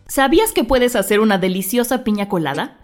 [0.07, 2.79] ¿Sabías que puedes hacer una deliciosa piña colada?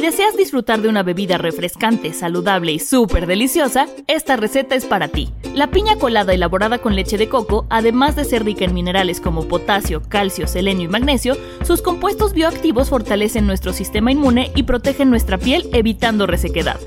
[0.00, 5.08] Si deseas disfrutar de una bebida refrescante, saludable y súper deliciosa, esta receta es para
[5.08, 5.28] ti.
[5.54, 9.46] La piña colada elaborada con leche de coco, además de ser rica en minerales como
[9.46, 11.36] potasio, calcio, selenio y magnesio,
[11.66, 16.80] sus compuestos bioactivos fortalecen nuestro sistema inmune y protegen nuestra piel evitando resequedad.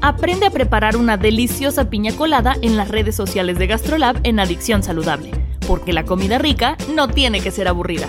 [0.00, 4.84] Aprende a preparar una deliciosa piña colada en las redes sociales de GastroLab en Adicción
[4.84, 5.32] Saludable,
[5.66, 8.08] porque la comida rica no tiene que ser aburrida.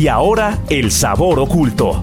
[0.00, 2.02] Y ahora, el sabor oculto.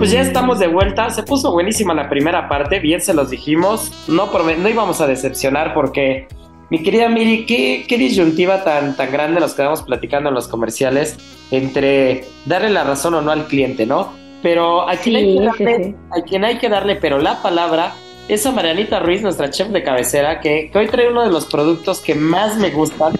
[0.00, 1.10] Pues ya estamos de vuelta.
[1.10, 3.92] Se puso buenísima la primera parte, bien se los dijimos.
[4.08, 6.26] No, no íbamos a decepcionar porque,
[6.70, 11.18] mi querida Miri, ¿qué, qué disyuntiva tan, tan grande nos quedamos platicando en los comerciales
[11.50, 14.14] entre darle la razón o no al cliente, ¿no?
[14.42, 15.94] Pero a quien, hay, que darle, sí.
[16.18, 17.92] a quien hay que darle, pero la palabra
[18.26, 21.44] es a Marianita Ruiz, nuestra chef de cabecera, que, que hoy trae uno de los
[21.44, 23.18] productos que más me gustan.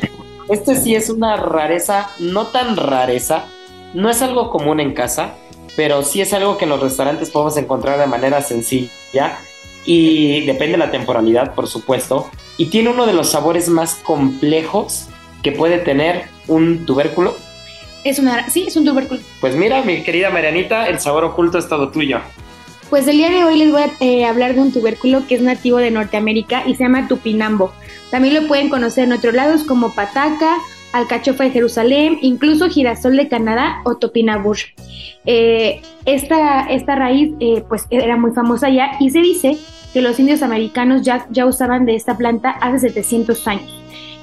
[0.48, 3.44] Este sí es una rareza, no tan rareza,
[3.92, 5.34] no es algo común en casa,
[5.76, 9.38] pero sí es algo que en los restaurantes podemos encontrar de manera sencilla
[9.84, 15.08] y depende de la temporalidad, por supuesto, y tiene uno de los sabores más complejos
[15.42, 17.36] que puede tener un tubérculo.
[18.04, 19.20] Es una, sí, es un tubérculo.
[19.40, 22.20] Pues mira, mi querida Marianita, el sabor oculto es todo tuyo.
[22.88, 25.40] Pues el día de hoy les voy a eh, hablar de un tubérculo que es
[25.40, 27.72] nativo de Norteamérica y se llama tupinambo.
[28.10, 30.56] También lo pueden conocer en otros lados como pataca,
[30.92, 34.56] alcachofa de Jerusalén, incluso girasol de Canadá o topinambur.
[35.26, 39.58] Eh, esta, esta raíz eh, pues era muy famosa ya y se dice
[39.92, 43.80] que los indios americanos ya, ya usaban de esta planta hace 700 años.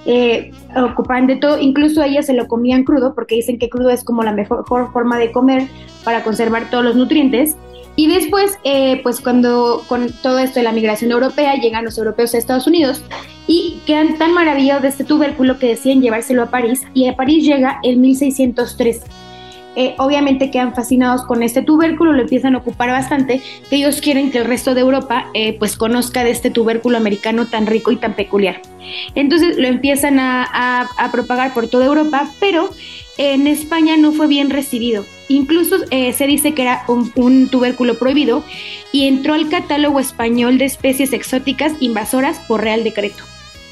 [0.09, 4.05] Eh, ocupaban de todo, incluso ellas se lo comían crudo porque dicen que crudo es
[4.05, 5.67] como la mejor forma de comer
[6.05, 7.57] para conservar todos los nutrientes.
[7.97, 12.33] Y después, eh, pues cuando con todo esto de la migración europea, llegan los europeos
[12.33, 13.03] a Estados Unidos
[13.47, 17.43] y quedan tan maravillados de este tubérculo que deciden llevárselo a París y a París
[17.43, 19.01] llega en 1603.
[19.75, 24.31] Eh, obviamente quedan fascinados con este tubérculo, lo empiezan a ocupar bastante, que ellos quieren
[24.31, 27.95] que el resto de Europa eh, pues conozca de este tubérculo americano tan rico y
[27.97, 28.61] tan peculiar.
[29.15, 32.69] Entonces lo empiezan a, a- a propagar por toda Europa, pero
[33.17, 35.03] en España no fue bien recibido.
[35.29, 38.43] Incluso eh, se dice que era un, un tubérculo prohibido
[38.91, 43.23] y entró al catálogo español de especies exóticas invasoras por Real Decreto.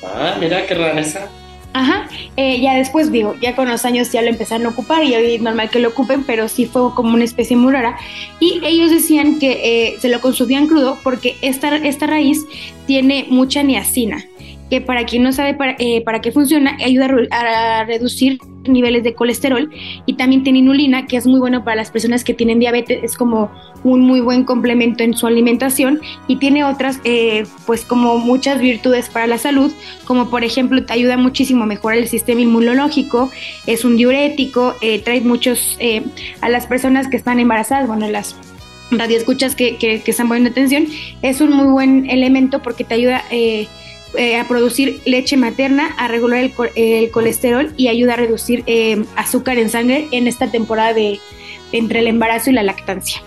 [0.03, 1.29] Ah, mira qué rareza.
[1.75, 5.13] Ajá, eh, ya después digo, ya con los años ya lo empezaron a ocupar y
[5.13, 7.97] hoy es normal que lo ocupen, pero sí fue como una especie muy rara.
[8.39, 12.45] Y ellos decían que eh, se lo consumían crudo porque esta, esta raíz
[12.87, 14.23] tiene mucha niacina,
[14.69, 18.39] que para quien no sabe para, eh, para qué funciona, ayuda a, re- a reducir
[18.67, 19.69] niveles de colesterol
[20.07, 23.15] y también tiene inulina, que es muy bueno para las personas que tienen diabetes, es
[23.15, 23.51] como
[23.83, 29.07] un muy buen complemento en su alimentación y tiene otras, eh, pues como muchas virtudes
[29.09, 29.71] para la salud,
[30.05, 33.29] como por ejemplo te ayuda muchísimo a mejorar el sistema inmunológico,
[33.67, 36.01] es un diurético, eh, trae muchos eh,
[36.41, 38.35] a las personas que están embarazadas, bueno, las
[38.89, 40.87] radioescuchas que, que, que están poniendo atención,
[41.21, 43.67] es un muy buen elemento porque te ayuda eh,
[44.17, 49.03] eh, a producir leche materna, a regular el, el colesterol y ayuda a reducir eh,
[49.15, 51.19] azúcar en sangre en esta temporada de
[51.71, 53.21] entre el embarazo y la lactancia.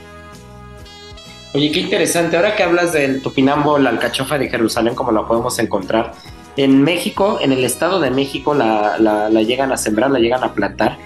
[1.55, 2.37] Oye, qué interesante.
[2.37, 6.12] Ahora que hablas del tupinambo, la alcachofa de Jerusalén, como la podemos encontrar,
[6.57, 10.44] en México, en el Estado de México, la, la- la llegan a sembrar, la llegan
[10.44, 10.98] a plantar.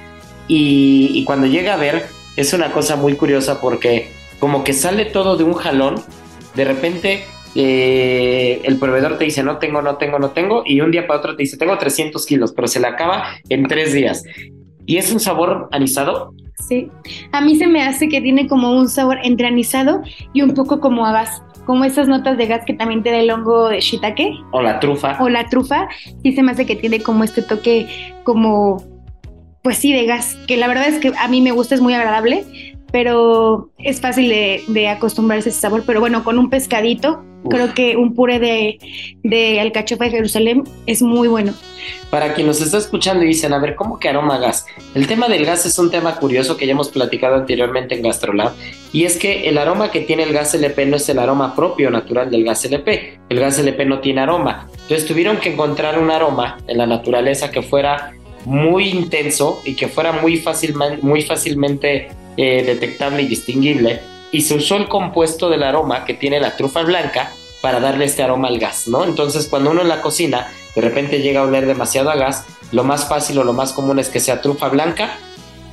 [0.49, 5.05] Y, y cuando llega a ver, es una cosa muy curiosa porque como que sale
[5.05, 6.03] todo de un jalón,
[6.55, 10.91] de repente eh, el proveedor te dice no tengo, no tengo, no tengo, y un
[10.91, 14.23] día para otro te dice tengo 300 kilos, pero se le acaba en tres días.
[14.85, 16.35] Y es un sabor anisado,
[16.69, 16.91] Sí,
[17.33, 20.81] a mí se me hace que tiene como un sabor entre anisado y un poco
[20.81, 23.81] como a gas, como esas notas de gas que también te da el hongo de
[23.81, 24.33] shiitake.
[24.53, 25.19] O la trufa.
[25.21, 25.89] o la trufa,
[26.23, 28.83] sí se me hace que tiene como este toque como,
[29.63, 31.95] pues sí, de gas, que la verdad es que a mí me gusta, es muy
[31.95, 32.45] agradable,
[32.93, 35.83] pero es fácil de, de acostumbrarse a ese sabor.
[35.87, 38.79] Pero bueno, con un pescadito, creo que un puré de,
[39.23, 41.55] de alcachofa de Jerusalén es muy bueno.
[42.11, 44.67] Para quien nos está escuchando y dicen, a ver, ¿cómo que aroma gas?
[44.95, 48.53] El tema del gas es un tema curioso que ya hemos platicado anteriormente en Gastrolab,
[48.93, 51.91] y es que el aroma que tiene el gas LP no es el aroma propio
[51.91, 53.19] natural del gas LP.
[53.31, 54.69] El gas LP no tiene aroma.
[54.83, 58.13] Entonces tuvieron que encontrar un aroma en la naturaleza que fuera
[58.45, 64.01] muy intenso y que fuera muy, fácilmente, muy fácilmente eh, detectable y distinguible.
[64.31, 68.23] Y se usó el compuesto del aroma que tiene la trufa blanca para darle este
[68.23, 69.05] aroma al gas, ¿no?
[69.05, 72.85] Entonces cuando uno en la cocina de repente llega a oler demasiado a gas, lo
[72.85, 75.19] más fácil o lo más común es que sea trufa blanca,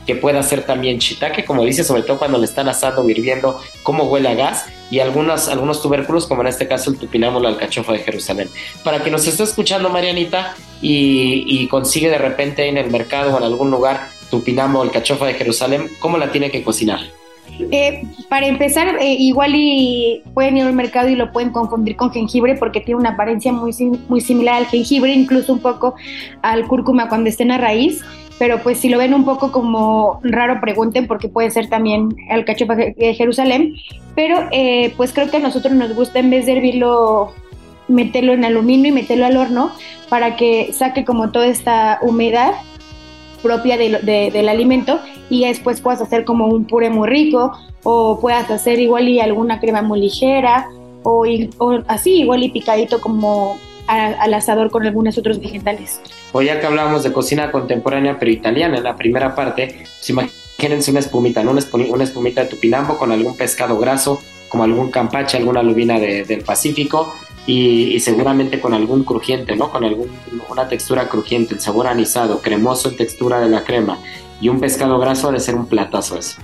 [0.05, 3.61] que pueda ser también shiitake, como dice, sobre todo cuando le están asando o hirviendo,
[3.83, 7.49] cómo huele a gas, y algunos, algunos tubérculos, como en este caso el tupinamo, la
[7.49, 8.49] alcachofa de Jerusalén.
[8.83, 13.37] Para que nos esté escuchando, Marianita, y, y consigue de repente en el mercado o
[13.37, 16.99] en algún lugar tupinamo o alcachofa de Jerusalén, ¿cómo la tiene que cocinar?
[17.71, 22.11] Eh, para empezar, eh, igual y pueden ir al mercado y lo pueden confundir con
[22.11, 23.73] jengibre porque tiene una apariencia muy,
[24.07, 25.95] muy similar al jengibre, incluso un poco
[26.41, 28.01] al cúrcuma cuando esté en la raíz.
[28.37, 32.75] Pero pues si lo ven un poco como raro, pregunten porque puede ser también alcachofa
[32.75, 33.75] de Jerusalén.
[34.15, 37.33] Pero eh, pues creo que a nosotros nos gusta en vez de hervirlo,
[37.89, 39.71] meterlo en aluminio y meterlo al horno
[40.07, 42.53] para que saque como toda esta humedad
[43.41, 44.99] propia del alimento
[45.29, 47.51] y después puedas hacer como un puré muy rico
[47.83, 50.69] o puedas hacer igual y alguna crema muy ligera
[51.03, 51.25] o,
[51.87, 55.99] así igual y picadito como al asador con algunos otros vegetales.
[56.31, 60.91] O ya que hablábamos de cocina contemporánea pero italiana en la primera parte, pues imagínense
[60.91, 61.51] una espumita, ¿no?
[61.51, 67.15] una, espumita de tupinambo con algún pescado graso, como algún campache, alguna lubina del Pacífico,
[67.45, 69.71] y, seguramente con algún crujiente, ¿no?
[69.71, 73.99] Con alguna textura crujiente, el sabor anisado, cremoso en textura de la crema
[74.41, 76.39] y un pescado graso ha de ser un platazo eso.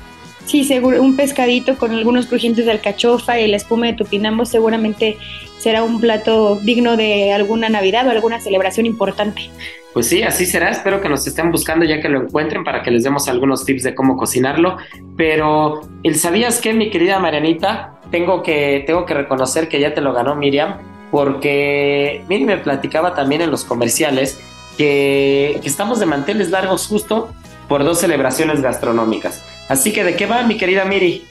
[0.46, 5.18] Sí, seguro, un pescadito con algunos crujientes de alcachofa y la espuma de tupinambo seguramente
[5.58, 9.50] será un plato digno de alguna Navidad o alguna celebración importante.
[9.96, 10.70] Pues sí, así será.
[10.70, 13.82] Espero que nos estén buscando ya que lo encuentren para que les demos algunos tips
[13.84, 14.78] de cómo cocinarlo.
[15.16, 20.00] Pero el sabías que, mi querida Marianita, tengo que, tengo que reconocer que ya te
[20.00, 20.78] lo ganó Miriam,
[21.12, 24.40] porque Miriam me platicaba también en los comerciales
[24.78, 27.34] que, que estamos de manteles largos justo
[27.68, 29.44] por dos celebraciones gastronómicas.
[29.68, 31.28] Así que, ¿de qué va, mi querida Miri?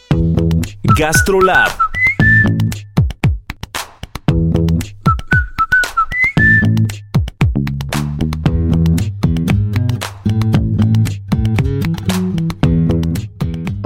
[0.98, 1.70] GastroLab.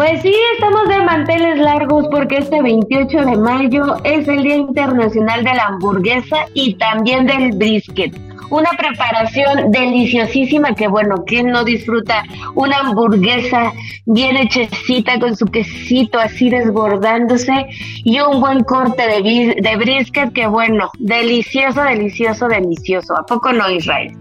[0.09, 5.45] Pues sí, estamos de manteles largos porque este 28 de mayo es el Día Internacional
[5.45, 8.19] de la Hamburguesa y también del brisket
[8.49, 13.75] una preparación deliciosísima que bueno, ¿quién no disfruta una hamburguesa
[14.07, 17.67] bien hechecita con su quesito así desbordándose
[18.05, 23.15] y un buen corte de, de brisket que bueno, delicioso, delicioso, delicioso.
[23.15, 24.17] ¿A poco no, Israel?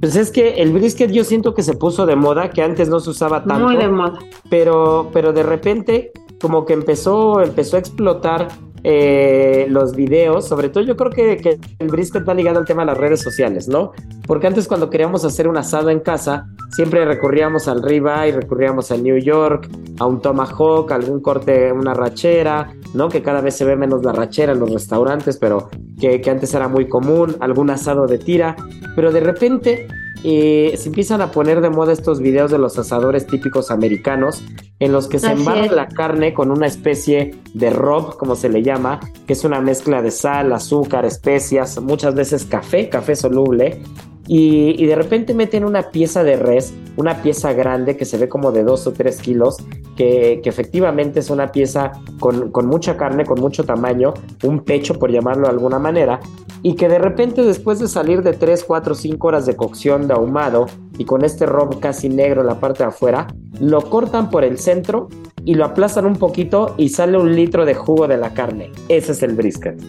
[0.00, 3.00] Pues es que el brisket yo siento que se puso de moda, que antes no
[3.00, 3.64] se usaba tanto.
[3.64, 4.18] Muy de moda.
[4.50, 8.48] Pero, pero de repente como que empezó, empezó a explotar
[8.84, 12.86] eh, los videos, sobre todo yo creo que, el brisket va ligado al tema de
[12.86, 13.92] las redes sociales, ¿no?
[14.26, 19.02] Porque antes cuando queríamos hacer un asado en casa, siempre recurríamos al ribeye, recurríamos al
[19.02, 23.08] New York, a un tomahawk, algún corte, una rachera, ¿no?
[23.08, 25.68] Que cada vez se ve menos la rachera en los restaurantes, pero
[26.00, 28.56] que, que antes era muy común, algún asado de tira,
[28.94, 29.86] pero de repente
[30.24, 34.42] eh, se empiezan a poner de moda estos videos de los asadores típicos americanos
[34.80, 38.62] en los que se embarra la carne con una especie de rob, como se le
[38.62, 43.82] llama, que es una mezcla de sal, azúcar, especias, muchas veces café, café soluble,
[44.28, 48.52] y, de repente meten una pieza de res, una pieza grande que se ve como
[48.52, 49.56] de 2 o 3 kilos,
[49.96, 55.10] que, efectivamente es una pieza con, con, mucha carne, con mucho tamaño, un pecho por
[55.10, 56.20] llamarlo de alguna manera,
[56.62, 60.14] y que de repente después de salir de 3, 4, 5 horas de cocción de
[60.14, 60.66] ahumado
[60.98, 63.28] y con este rob casi negro en la parte de afuera,
[63.60, 65.08] lo cortan por el centro
[65.44, 68.72] y lo aplastan un poquito y sale un litro de jugo de la carne.
[68.88, 69.80] Ese es el brisket.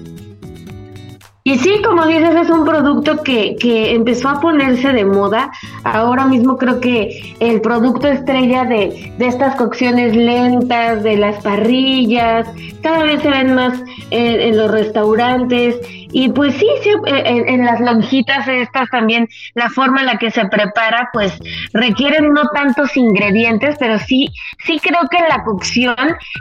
[1.48, 5.50] Y sí, como dices, es un producto que, que, empezó a ponerse de moda.
[5.86, 12.50] Ahora mismo creo que el producto estrella de, de, estas cocciones lentas, de las parrillas,
[12.82, 13.82] cada vez se ven más,
[14.12, 15.80] en, los restaurantes
[16.12, 16.68] y pues sí,
[17.06, 21.38] en, en, las lonjitas estas también la forma en la que se prepara pues
[21.74, 24.30] requieren no tantos ingredientes, pero sí,
[24.66, 25.96] sí creo que la cocción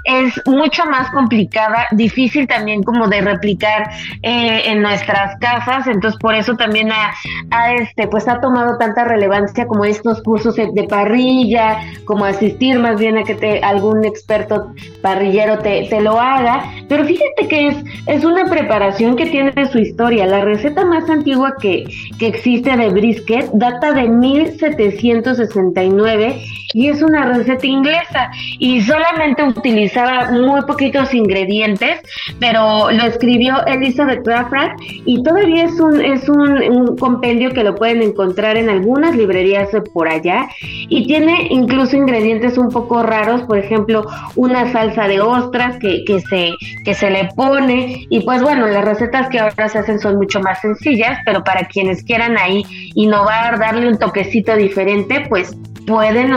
[0.05, 3.91] es mucho más complicada, difícil también como de replicar
[4.23, 9.67] eh, en nuestras casas, entonces por eso también ha, este pues ha tomado tanta relevancia
[9.67, 14.73] como estos cursos de parrilla, como asistir más bien a que te algún experto
[15.03, 17.77] parrillero te, te lo haga, pero fíjate que es,
[18.07, 20.27] es una preparación que tiene su historia.
[20.27, 21.85] La receta más antigua que,
[22.19, 26.43] que existe de brisket data de 1769
[26.75, 28.31] y es una receta inglesa.
[28.59, 32.01] Y solamente utilizaba muy poquitos ingredientes,
[32.39, 34.73] pero lo escribió Elizabeth Crawford
[35.07, 39.71] y todavía es un es un, un, compendio que lo pueden encontrar en algunas librerías
[39.95, 40.49] por allá.
[40.89, 44.05] Y tiene incluso ingredientes un poco raros, por ejemplo,
[44.35, 46.53] una salsa de ostras que, que se
[46.85, 48.07] que se le pone.
[48.11, 51.67] Y pues bueno, las recetas que ahora se hacen son mucho más sencillas, pero para
[51.67, 56.33] quienes quieran ahí innovar, darle un toquecito diferente, pues pueden,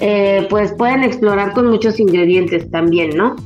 [0.00, 3.36] eh, pues pueden explorar con muchos ingredientes también, ¿no?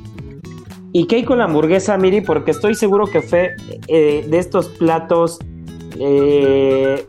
[0.92, 2.22] ¿Y qué hay con la hamburguesa, Miri?
[2.22, 3.54] Porque estoy seguro que fue
[3.88, 5.38] eh, de estos platos,
[5.98, 7.04] eh,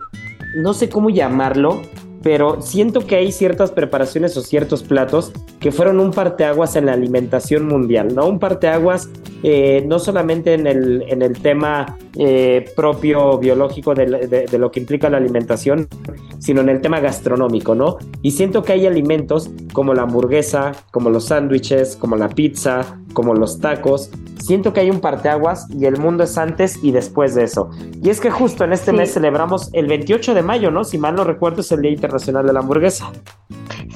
[0.58, 1.82] no sé cómo llamarlo,
[2.22, 6.94] pero siento que hay ciertas preparaciones o ciertos platos que fueron un parteaguas en la
[6.94, 8.28] alimentación mundial, ¿no?
[8.28, 9.10] Un parteaguas
[9.44, 15.10] eh, no solamente en el, en el tema eh, propio biológico de, lo que implica
[15.10, 15.88] la alimentación,
[16.38, 17.98] sino en el tema gastronómico, ¿no?
[18.22, 23.34] Y siento que hay alimentos como la hamburguesa, como los sándwiches, como la pizza, como
[23.36, 24.12] los tacos.
[24.38, 27.70] Siento que hay un parteaguas y el mundo es antes y después de eso.
[28.04, 30.84] Y es que justo en este mes celebramos el 28 de mayo, ¿no?
[30.84, 33.14] Si mal no recuerdo, es el Día Internacional de la Hamburguesa.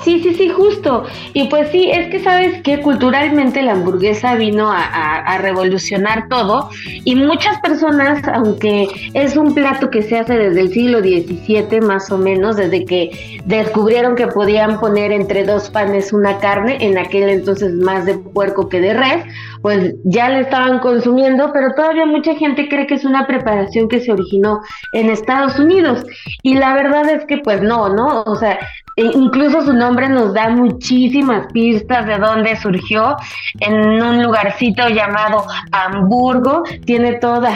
[0.04, 1.06] Sí, sí, sí, justo.
[1.34, 7.16] Y pues sí, es que sabes que culturalmente la hamburguesa vino a, revolucionar todo y
[7.16, 12.18] muchas personas, aunque es un plato que se hace desde el siglo XVII más o
[12.18, 17.74] menos, desde que descubrieron que podían poner entre dos panes una carne, en aquel entonces
[17.74, 19.26] más de puerco que de res,
[19.62, 24.02] pues ya le estaban consumiendo, pero todavía mucha gente cree que es una preparación que
[24.02, 24.62] se originó
[24.92, 26.06] en Estados Unidos.
[26.42, 28.24] Y la verdad es que pues no, ¿no?
[28.24, 28.60] O sea,
[28.96, 33.16] e incluso su nombre nos da muchísimas pistas de dónde surgió
[33.60, 36.64] en un lugarcito llamado Hamburgo.
[36.86, 37.52] Tiene toda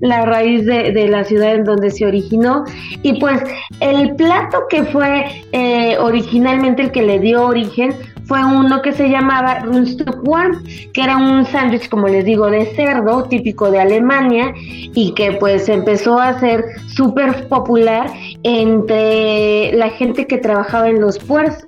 [0.00, 2.64] la, raíz de, la ciudad en donde se originó.
[3.02, 3.42] Y pues
[3.80, 7.94] el plato que fue eh, originalmente el que le dio origen
[8.26, 13.24] fue uno que se llamaba Rundstückwarm, que era un sándwich, como les digo, de cerdo,
[13.24, 18.10] típico de Alemania, y que pues empezó a ser súper popular
[18.42, 21.18] entre la gente que trabajaba en los,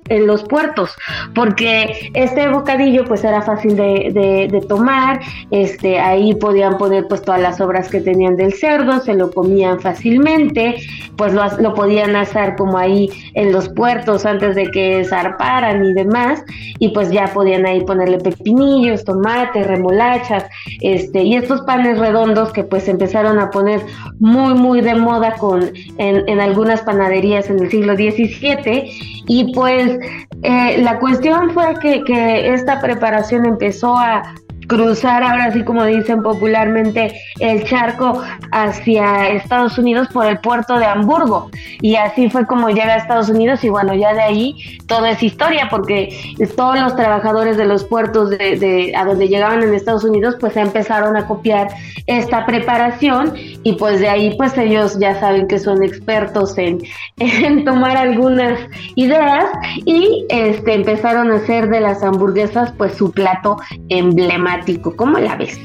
[0.09, 0.91] en los puertos,
[1.35, 5.19] porque este bocadillo pues era fácil de, de, tomar,
[5.51, 9.79] este, ahí podían poner pues todas las obras que tenían del cerdo, se lo comían
[9.79, 10.75] fácilmente,
[11.15, 15.93] pues lo, lo podían asar como ahí en los puertos antes de que zarparan y
[15.93, 16.43] demás,
[16.79, 20.45] y pues ya podían ahí ponerle pepinillos, tomates, remolachas,
[20.81, 23.81] este, y estos panes redondos que pues empezaron a poner
[24.19, 29.99] muy muy de moda con en, en algunas panaderías en el siglo XVII y pues
[30.43, 34.23] eh, la cuestión fue que, que esta preparación empezó a
[34.67, 40.85] cruzar ahora sí como dicen popularmente el charco hacia Estados Unidos por el puerto de
[40.85, 41.49] Hamburgo.
[41.81, 45.23] Y así fue como llega a Estados Unidos y bueno ya de ahí todo es
[45.23, 50.35] historia porque todos los trabajadores de los puertos de, a donde llegaban en Estados Unidos
[50.39, 51.69] pues empezaron a copiar
[52.05, 56.79] esta preparación y pues de ahí pues ellos ya saben que son expertos en,
[57.19, 58.59] en tomar algunas
[58.95, 59.45] ideas
[59.85, 63.57] y este empezaron a hacer de las hamburguesas pues su plato
[63.89, 64.56] emblemático
[64.95, 65.59] ¿Cómo la ves?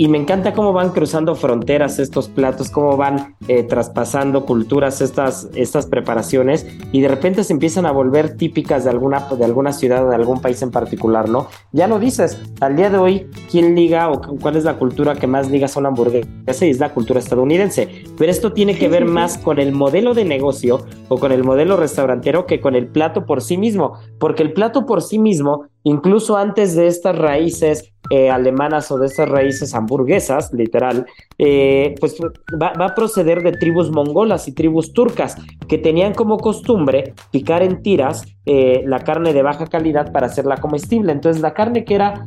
[0.00, 5.50] y me encanta cómo van cruzando fronteras estos platos, cómo van eh, traspasando culturas estas,
[5.54, 10.06] estas preparaciones y de repente se empiezan a volver típicas de alguna, de alguna ciudad
[10.06, 11.48] o de algún país en particular, ¿no?
[11.72, 15.26] Ya lo dices, al día de hoy, ¿quién liga o cuál es la cultura que
[15.26, 16.64] más liga a una hamburguesa?
[16.64, 18.04] Y es la cultura estadounidense.
[18.16, 21.76] Pero esto tiene que ver más con el modelo de negocio o con el modelo
[21.76, 26.36] restaurantero que con el plato por sí mismo, porque el plato por sí mismo incluso
[26.36, 31.06] antes de estas raíces eh, alemanas o de estas raíces hamburguesas, literal,
[31.42, 32.18] eh, pues
[32.60, 35.36] va, a proceder de tribus mongolas y tribus turcas
[35.68, 40.58] que tenían como costumbre picar en tiras eh, la carne de baja calidad para hacerla
[40.58, 41.12] comestible.
[41.12, 42.26] Entonces la carne que era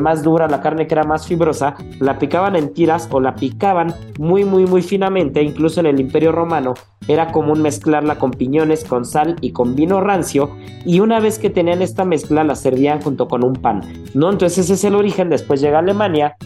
[0.00, 3.92] más dura, la carne que era más fibrosa, la picaban en tiras o la picaban
[4.18, 6.74] muy, muy, muy finamente, incluso en el Imperio Romano
[7.08, 10.50] era común mezclarla con piñones, con sal y con vino rancio
[10.84, 13.80] y una vez que tenían esta mezcla la servían junto con un pan,
[14.14, 14.30] ¿no?
[14.30, 16.36] Entonces ese es el origen, después llega Alemania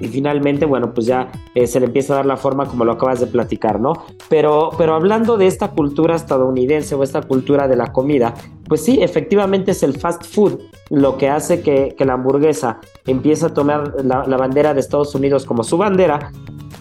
[0.00, 2.92] y finalmente, bueno, pues ya eh, se le empieza a dar la forma como lo
[2.92, 3.92] acabas de platicar, ¿no?
[4.28, 8.34] Pero, pero hablando de esta cultura estadounidense o esta cultura de la comida,
[8.68, 13.54] pues sí, efectivamente es el fast food lo que hace que, la hamburguesa empiece a
[13.54, 16.32] tomar la, la bandera de Estados Unidos como su bandera,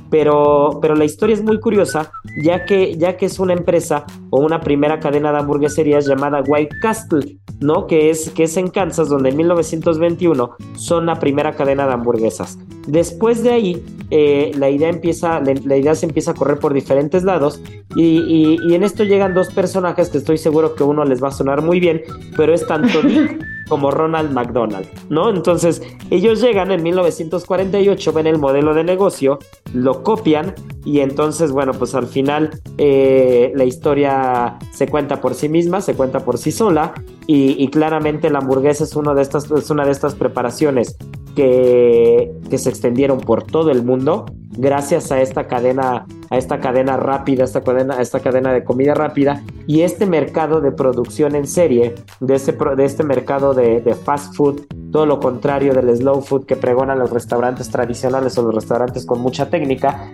[0.10, 2.12] pero, pero la historia es muy curiosa,
[2.44, 6.78] ya que, ya que es una empresa o una primera cadena de hamburgueserías llamada White
[6.82, 7.88] Castle, ¿no?
[7.88, 12.58] Que es, que es en Kansas, donde en 1921 son la primera cadena de hamburguesas.
[12.88, 17.24] Después de ahí, eh, la, idea empieza, la, idea se empieza a correr por diferentes
[17.24, 17.62] lados
[17.96, 21.32] y, y, en esto llegan dos personajes que estoy seguro que uno les va a
[21.32, 22.02] sonar muy bien,
[22.36, 23.40] pero es tanto Dick
[23.70, 25.30] como Ronald McDonald, ¿no?
[25.30, 29.40] Entonces, ellos llegan en 1948, ven el modelo de negocio,
[29.74, 35.48] lo copian y entonces, bueno, pues al final eh, la historia se cuenta por sí
[35.48, 36.94] misma, se cuenta por sí sola
[37.28, 40.98] y, claramente la hamburguesa es, uno de estas, es una de estas preparaciones
[41.40, 44.26] que, se extendieron por todo el mundo
[44.58, 49.42] gracias a esta cadena, a esta cadena rápida, esta cadena, esta cadena de comida rápida
[49.66, 54.36] y este mercado de producción en serie, de este, de este mercado de, de fast
[54.36, 59.06] food, todo lo contrario del slow food que pregonan los restaurantes tradicionales o los restaurantes
[59.06, 60.12] con mucha técnica,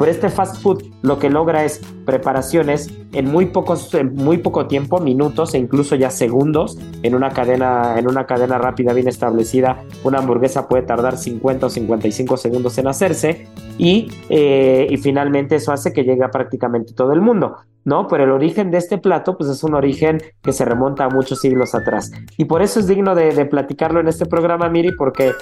[0.00, 4.66] pero este fast food lo que logra es preparaciones en muy, pocos, en muy poco
[4.66, 9.84] tiempo, minutos e incluso ya segundos, en una cadena, en una cadena rápida bien establecida.
[10.02, 13.46] Una hamburguesa puede tardar 50 o 55 segundos en hacerse
[13.76, 17.58] y, eh, y finalmente eso hace que llegue a prácticamente todo el mundo.
[17.84, 18.08] ¿no?
[18.08, 21.40] Pero el origen de este plato, pues es un origen que se remonta a muchos
[21.40, 22.10] siglos atrás.
[22.36, 25.32] Y por eso es digno de, platicarlo en este programa, Miri, porque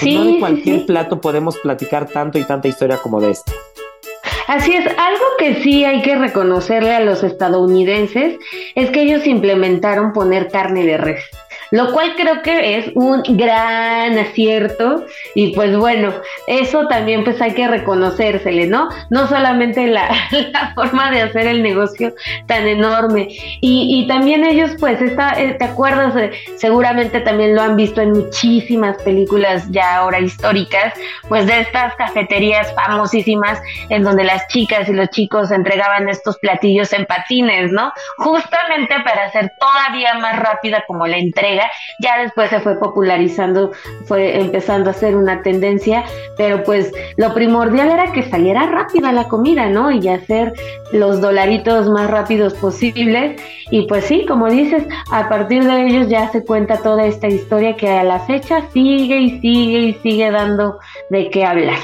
[0.00, 3.52] pues, no de cualquier plato podemos platicar tanto y tanta historia como de este.
[4.46, 8.38] Así es, algo que sí hay que reconocerle a los estadounidenses
[8.74, 11.24] es que ellos implementaron poner carne de res
[11.70, 15.04] lo cual creo que es un gran acierto
[15.34, 16.14] y pues bueno,
[16.46, 18.88] eso también pues hay que reconocérsele, ¿no?
[19.10, 20.08] No solamente la,
[20.74, 22.14] forma de hacer el negocio
[22.46, 23.28] tan enorme
[23.60, 26.14] y, también ellos pues, está, eh, ¿te acuerdas?
[26.56, 30.94] Seguramente también lo han visto en muchísimas películas ya ahora históricas,
[31.28, 33.60] pues de estas cafeterías famosísimas
[33.90, 37.92] en donde las chicas y los chicos entregaban estos platillos en patines, ¿no?
[38.18, 41.57] Justamente para hacer todavía más rápida como la entrega
[42.00, 43.72] ya después se fue popularizando,
[44.06, 46.04] fue empezando a ser una tendencia,
[46.36, 49.90] pero pues lo primordial era que saliera rápida la comida, ¿no?
[49.90, 50.52] Y hacer
[50.92, 53.40] los dolaritos más rápidos posibles.
[53.70, 57.76] Y pues sí, como dices, a partir de ellos ya se cuenta toda esta historia
[57.76, 60.78] que a la fecha sigue y sigue y sigue dando
[61.10, 61.78] de qué hablar.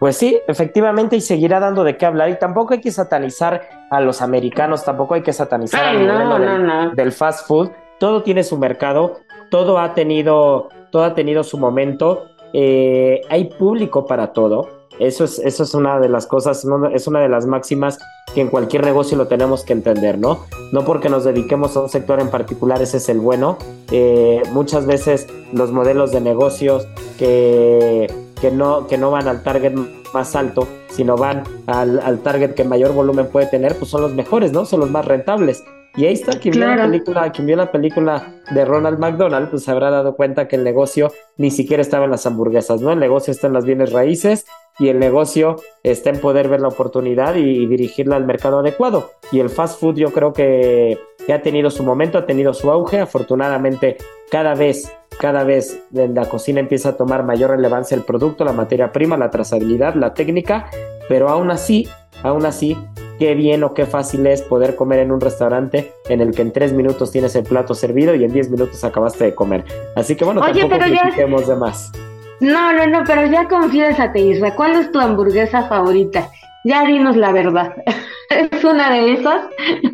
[0.00, 2.30] Pues sí, efectivamente, y seguirá dando de qué hablar.
[2.30, 7.12] Y tampoco hay que satanizar a los americanos, tampoco hay que satanizar al modelo del,
[7.12, 7.70] fast food,
[8.00, 9.18] todo tiene su mercado,
[9.50, 14.68] todo ha tenido, todo ha tenido su momento, eh, hay público para todo.
[14.98, 17.98] Eso es, eso es una de las cosas, es una de las máximas
[18.34, 20.40] que en cualquier negocio lo tenemos que entender, ¿no?
[20.72, 23.56] No porque nos dediquemos a un sector en particular, ese es el bueno.
[23.90, 26.86] Eh, muchas veces los modelos de negocios
[27.18, 29.74] que, que, no, que no van al target
[30.12, 34.14] más alto, sino van al, al target que mayor volumen puede tener, pues son los
[34.14, 34.64] mejores, ¿no?
[34.66, 35.62] Son los más rentables.
[36.00, 39.64] Y ahí está, quien, vio la película, quien vio la película de Ronald McDonald, pues
[39.64, 42.90] se habrá dado cuenta que el negocio ni siquiera estaba en las hamburguesas, ¿no?
[42.90, 44.46] El negocio está en las bienes raíces
[44.78, 49.10] y el negocio está en poder ver la oportunidad y, dirigirla al mercado adecuado.
[49.30, 50.98] Y el fast food yo creo que,
[51.30, 52.98] ha tenido su momento, ha tenido su auge.
[53.00, 53.98] Afortunadamente,
[54.30, 54.90] cada vez,
[55.20, 59.18] cada vez en la cocina empieza a tomar mayor relevancia el producto, la materia prima,
[59.18, 60.70] la trazabilidad, la técnica,
[61.10, 61.86] pero aún así,
[62.22, 62.74] aún así,
[63.20, 66.52] qué bien o qué fácil es poder comer en un restaurante en el que en
[66.52, 69.62] tres minutos tienes el plato servido y en diez minutos acabaste de comer.
[69.94, 71.92] Así que bueno, tampoco critiquemos de más.
[72.40, 74.56] No, no, no, pero ya confiésate, Isra.
[74.56, 76.30] ¿Cuál es tu hamburguesa favorita?
[76.64, 77.74] Ya dinos la verdad.
[78.30, 79.42] ¿Es una de esas?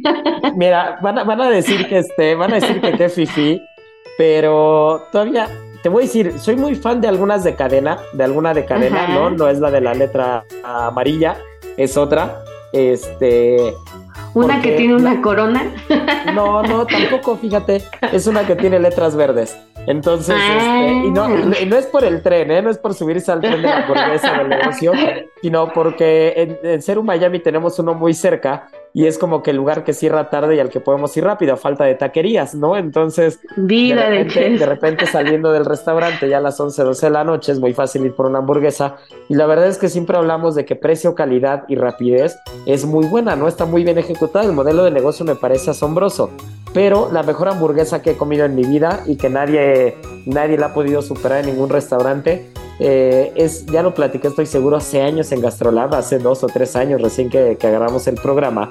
[0.56, 3.60] Mira, van a, van a decir que este, van a decir que qué fifi,
[4.16, 5.48] pero todavía
[5.82, 9.08] te voy a decir, soy muy fan de algunas de cadena, de alguna de cadena,
[9.08, 9.30] ¿no?
[9.30, 11.36] No es la de la letra amarilla,
[11.76, 12.44] es otra.
[12.76, 13.74] Este.
[14.34, 15.64] ¿Una que tiene una corona?
[16.34, 17.82] No, no, tampoco, fíjate.
[18.12, 19.56] Es una que tiene letras verdes.
[19.86, 22.60] Entonces, este, y, no, no, es por el tren, ¿eh?
[22.60, 24.92] no es por subirse al tren de la hamburguesa del negocio,
[25.42, 29.58] sino porque en, en Ceru Miami tenemos uno muy cerca y es como que el
[29.58, 32.78] lugar que cierra tarde y al que podemos ir rápido, a falta de taquerías, ¿no?
[32.78, 37.10] Entonces, Vida de, repente, de, repente saliendo del restaurante ya a las 11, 12 de
[37.10, 38.96] la noche es muy fácil ir por una hamburguesa
[39.28, 43.04] y la verdad es que siempre hablamos de que precio, calidad y rapidez es muy
[43.04, 43.48] buena, ¿no?
[43.48, 46.30] Está muy bien ejecutada, el modelo de negocio me parece asombroso,
[46.76, 49.96] pero la mejor hamburguesa que he comido en mi vida y que nadie,
[50.26, 54.76] nadie la ha podido superar en ningún restaurante eh, es, ya lo platiqué, estoy seguro,
[54.76, 58.70] hace años en Gastrolab, hace dos o tres años recién que, que agarramos el programa,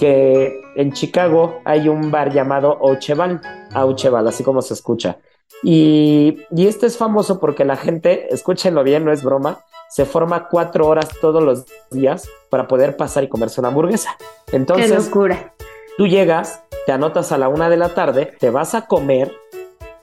[0.00, 3.40] que en Chicago hay un bar llamado Aucheval,
[3.72, 5.18] Aucheval, así como se escucha.
[5.62, 10.48] Y, y este es famoso porque la gente, escúchenlo bien, no es broma, se forma
[10.48, 14.16] cuatro horas todos los días para poder pasar y comerse una hamburguesa.
[14.50, 15.54] Entonces, Qué locura.
[15.96, 19.32] tú llegas, te anotas a la una de la tarde, te vas a comer,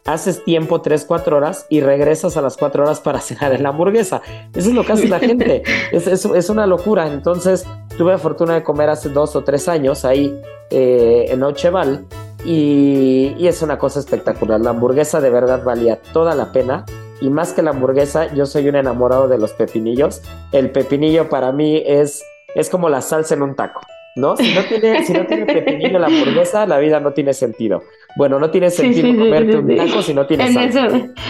[0.05, 3.69] haces tiempo tres, cuatro horas y regresas a las cuatro horas para cenar en la
[3.69, 4.21] hamburguesa.
[4.53, 5.63] Eso es lo que hace la gente.
[5.91, 7.07] Es, es, es una locura.
[7.07, 7.65] Entonces,
[7.97, 10.33] tuve la fortuna de comer hace dos o tres años ahí
[10.69, 12.05] eh, en Ocheval
[12.45, 14.61] y, y es una cosa espectacular.
[14.61, 16.85] La hamburguesa de verdad valía toda la pena.
[17.19, 20.21] Y más que la hamburguesa, yo soy un enamorado de los pepinillos.
[20.51, 22.23] El pepinillo para mí es,
[22.55, 23.81] es como la salsa en un taco.
[24.15, 24.35] ¿No?
[24.35, 27.83] Si no tiene, si no tiene pepinillo la hamburguesa, la vida no tiene sentido.
[28.17, 30.81] Bueno, no tiene sentido sí, sí, comerte sí, un taco si no tiene En eso.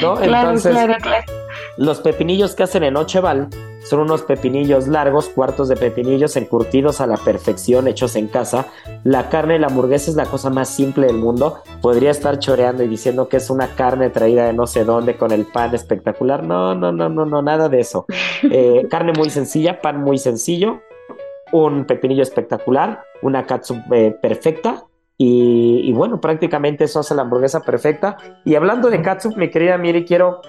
[0.01, 0.15] ¿no?
[0.15, 1.25] Claro, Entonces, claro, claro.
[1.77, 3.49] los pepinillos que hacen en Ocheval
[3.83, 8.67] son unos pepinillos largos, cuartos de pepinillos encurtidos a la perfección, hechos en casa.
[9.03, 11.61] La carne de la hamburguesa es la cosa más simple del mundo.
[11.81, 15.31] Podría estar choreando y diciendo que es una carne traída de no sé dónde con
[15.31, 16.43] el pan espectacular.
[16.43, 18.05] No, no, no, no, no, nada de eso.
[18.43, 20.81] Eh, carne muy sencilla, pan muy sencillo,
[21.51, 24.85] un pepinillo espectacular, una katsu eh, perfecta.
[25.17, 28.17] Y, y bueno, prácticamente eso hace la hamburguesa perfecta.
[28.43, 30.41] Y hablando de katsu, mi querida Miri, quiero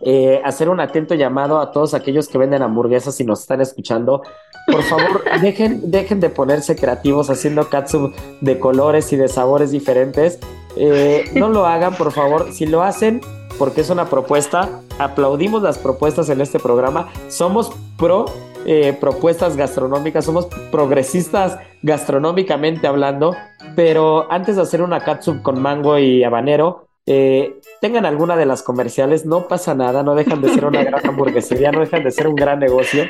[0.00, 4.22] eh, hacer un atento llamado a todos aquellos que venden hamburguesas y nos están escuchando.
[4.70, 10.38] Por favor, dejen, dejen de ponerse creativos haciendo katsu de colores y de sabores diferentes.
[10.76, 12.52] Eh, no lo hagan, por favor.
[12.52, 13.20] Si lo hacen,
[13.58, 17.08] porque es una propuesta, aplaudimos las propuestas en este programa.
[17.28, 18.26] Somos pro
[18.66, 23.34] eh, propuestas gastronómicas, somos progresistas gastronómicamente hablando,
[23.74, 28.62] pero antes de hacer una katsu con mango y habanero, eh, tengan alguna de las
[28.62, 32.28] comerciales, no pasa nada, no dejan de ser una gran hamburguesería, no dejan de ser
[32.28, 33.04] un gran negocio,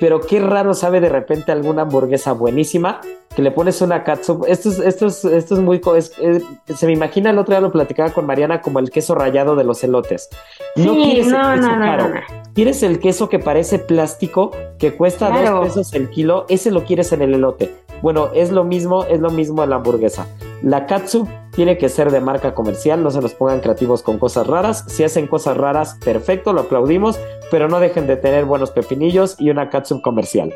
[0.00, 3.00] pero qué raro sabe de repente alguna hamburguesa buenísima
[3.36, 4.44] que le pones una katsu.
[4.48, 5.80] Esto es, esto es, esto es muy...
[5.96, 6.42] es- eh,
[6.74, 9.62] se me imagina, el otro día lo platicaba con Mariana como el queso rallado de
[9.64, 10.28] los elotes.
[10.74, 12.10] No Sí, quieres el no, queso no, caro,
[12.54, 15.58] quieres el queso que parece plástico, que cuesta Claro.
[15.58, 17.70] dos pesos el kilo, ese lo quieres en el elote.
[18.02, 20.26] Bueno, es lo mismo, es lo mismo en la hamburguesa.
[20.62, 24.46] La katsu tiene que ser de marca comercial, no se nos pongan creativos con cosas
[24.46, 24.84] raras.
[24.88, 27.18] Si hacen cosas raras, perfecto, lo aplaudimos,
[27.50, 30.52] pero no dejen de tener buenos pepinillos y una katsu comercial.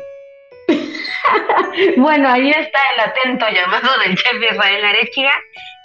[1.97, 5.31] Bueno, ahí está el atento llamado del chef Israel Arechiga.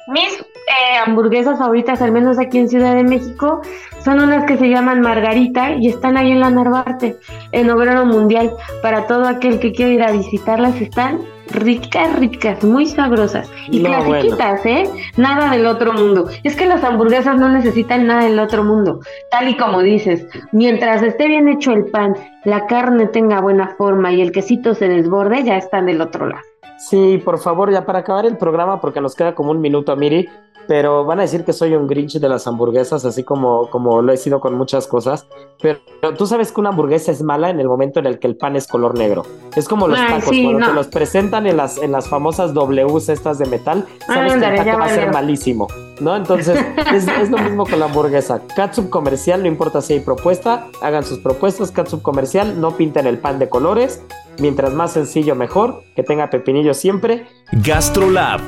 [0.07, 3.61] Mis eh, hamburguesas favoritas, al menos aquí en Ciudad de México,
[4.05, 7.17] son unas que se llaman Margarita y están ahí en la Narvarte,
[7.53, 8.53] en Obrero Mundial.
[8.83, 11.21] Para todo aquel que quiera ir a visitarlas, están
[11.51, 13.51] ricas, ricas, muy sabrosas.
[13.71, 14.85] Y No, clasiquitas, ¿eh?
[15.17, 16.29] Nada del otro mundo.
[16.43, 19.01] Es que las hamburguesas no necesitan nada del otro mundo.
[19.31, 24.13] Tal y como dices, mientras esté bien hecho el pan, la carne tenga buena forma
[24.13, 26.50] y el quesito se desborde, ya están del otro lado.
[26.79, 30.29] Sí, por favor, ya para acabar el programa, porque nos queda como un minuto, Miri,
[30.67, 34.13] pero van a decir que soy un Grinch de las hamburguesas, así como, como lo
[34.13, 35.27] he sido con muchas cosas.
[35.61, 35.81] Pero,
[36.17, 38.57] tú sabes que una hamburguesa es mala en el momento en el que el pan
[38.57, 39.25] es color negro.
[39.57, 40.67] Es como los Ay, tacos, sí, cuando no.
[40.69, 44.57] te los presentan en las, en las famosas Ws estas de metal, sabes que el
[44.57, 45.67] taco va a ser malísimo,
[46.01, 46.17] ¿no?
[46.17, 46.59] Entonces,
[46.95, 48.41] es, es lo mismo con la hamburguesa.
[48.55, 51.71] Catsup comercial, no importa si hay propuesta, hagan sus propuestas.
[51.71, 54.03] Catsup comercial, no pinten el pan de colores.
[54.39, 55.83] Mientras más sencillo, mejor.
[55.95, 57.27] Que tenga pepinillo siempre.
[57.53, 58.41] GastroLab,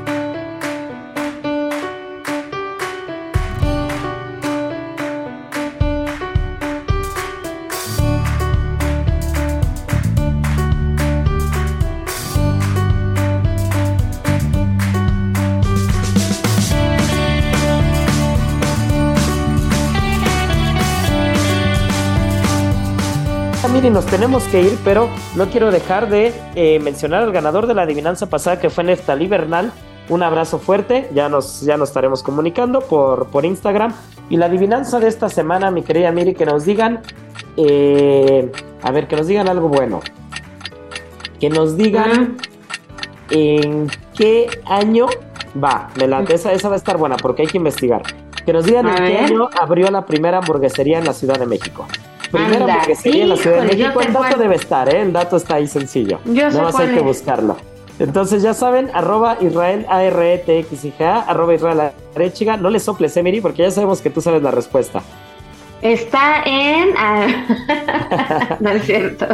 [23.93, 27.82] nos tenemos que ir, pero no quiero dejar de eh, mencionar al ganador de la
[27.82, 29.72] adivinanza pasada que fue Neftalí Bernal.
[30.09, 33.93] Un abrazo fuerte, ya nos, ya nos estaremos comunicando por, por Instagram.
[34.30, 37.01] Y la adivinanza de esta semana, mi querida Miri, que nos digan,
[37.57, 38.51] eh,
[38.82, 40.01] a ver, que nos digan algo bueno.
[41.38, 42.36] Que nos digan
[43.30, 45.07] en qué año
[45.62, 45.88] va.
[45.97, 48.03] Me la- esa, esa va a estar buena porque hay que investigar.
[48.45, 51.47] Que nos digan A en qué año abrió la primera hamburguesería en la Ciudad de
[51.47, 51.86] México.
[52.33, 54.01] Primera Anda, hamburguesería en la Ciudad de México.
[54.01, 55.03] El dato debe estar, ¿eh?
[55.03, 56.18] El dato está ahí sencillo.
[56.24, 57.05] Yo sé Nada más hay cuál que es.
[57.05, 57.57] buscarlo.
[57.99, 62.57] Entonces ya saben, arroba Israel A-R-E-T-X-I-G-A, arroba Israel Arechiga.
[62.57, 65.03] No le soples, Emily, porque ya sabemos que tú sabes la respuesta.
[65.83, 66.91] Está en.
[66.97, 67.26] ah,
[68.61, 69.26] no es cierto.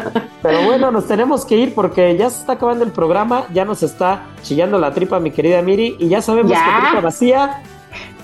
[0.42, 3.82] Pero bueno, nos tenemos que ir porque ya se está acabando el programa, ya nos
[3.82, 6.64] está chillando la tripa, mi querida Miri, y ya sabemos Ya.
[6.64, 7.62] que tripa vacía.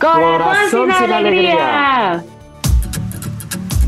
[0.01, 2.11] Corazón, Corazón sin, sin alegría.
[2.11, 2.25] alegría.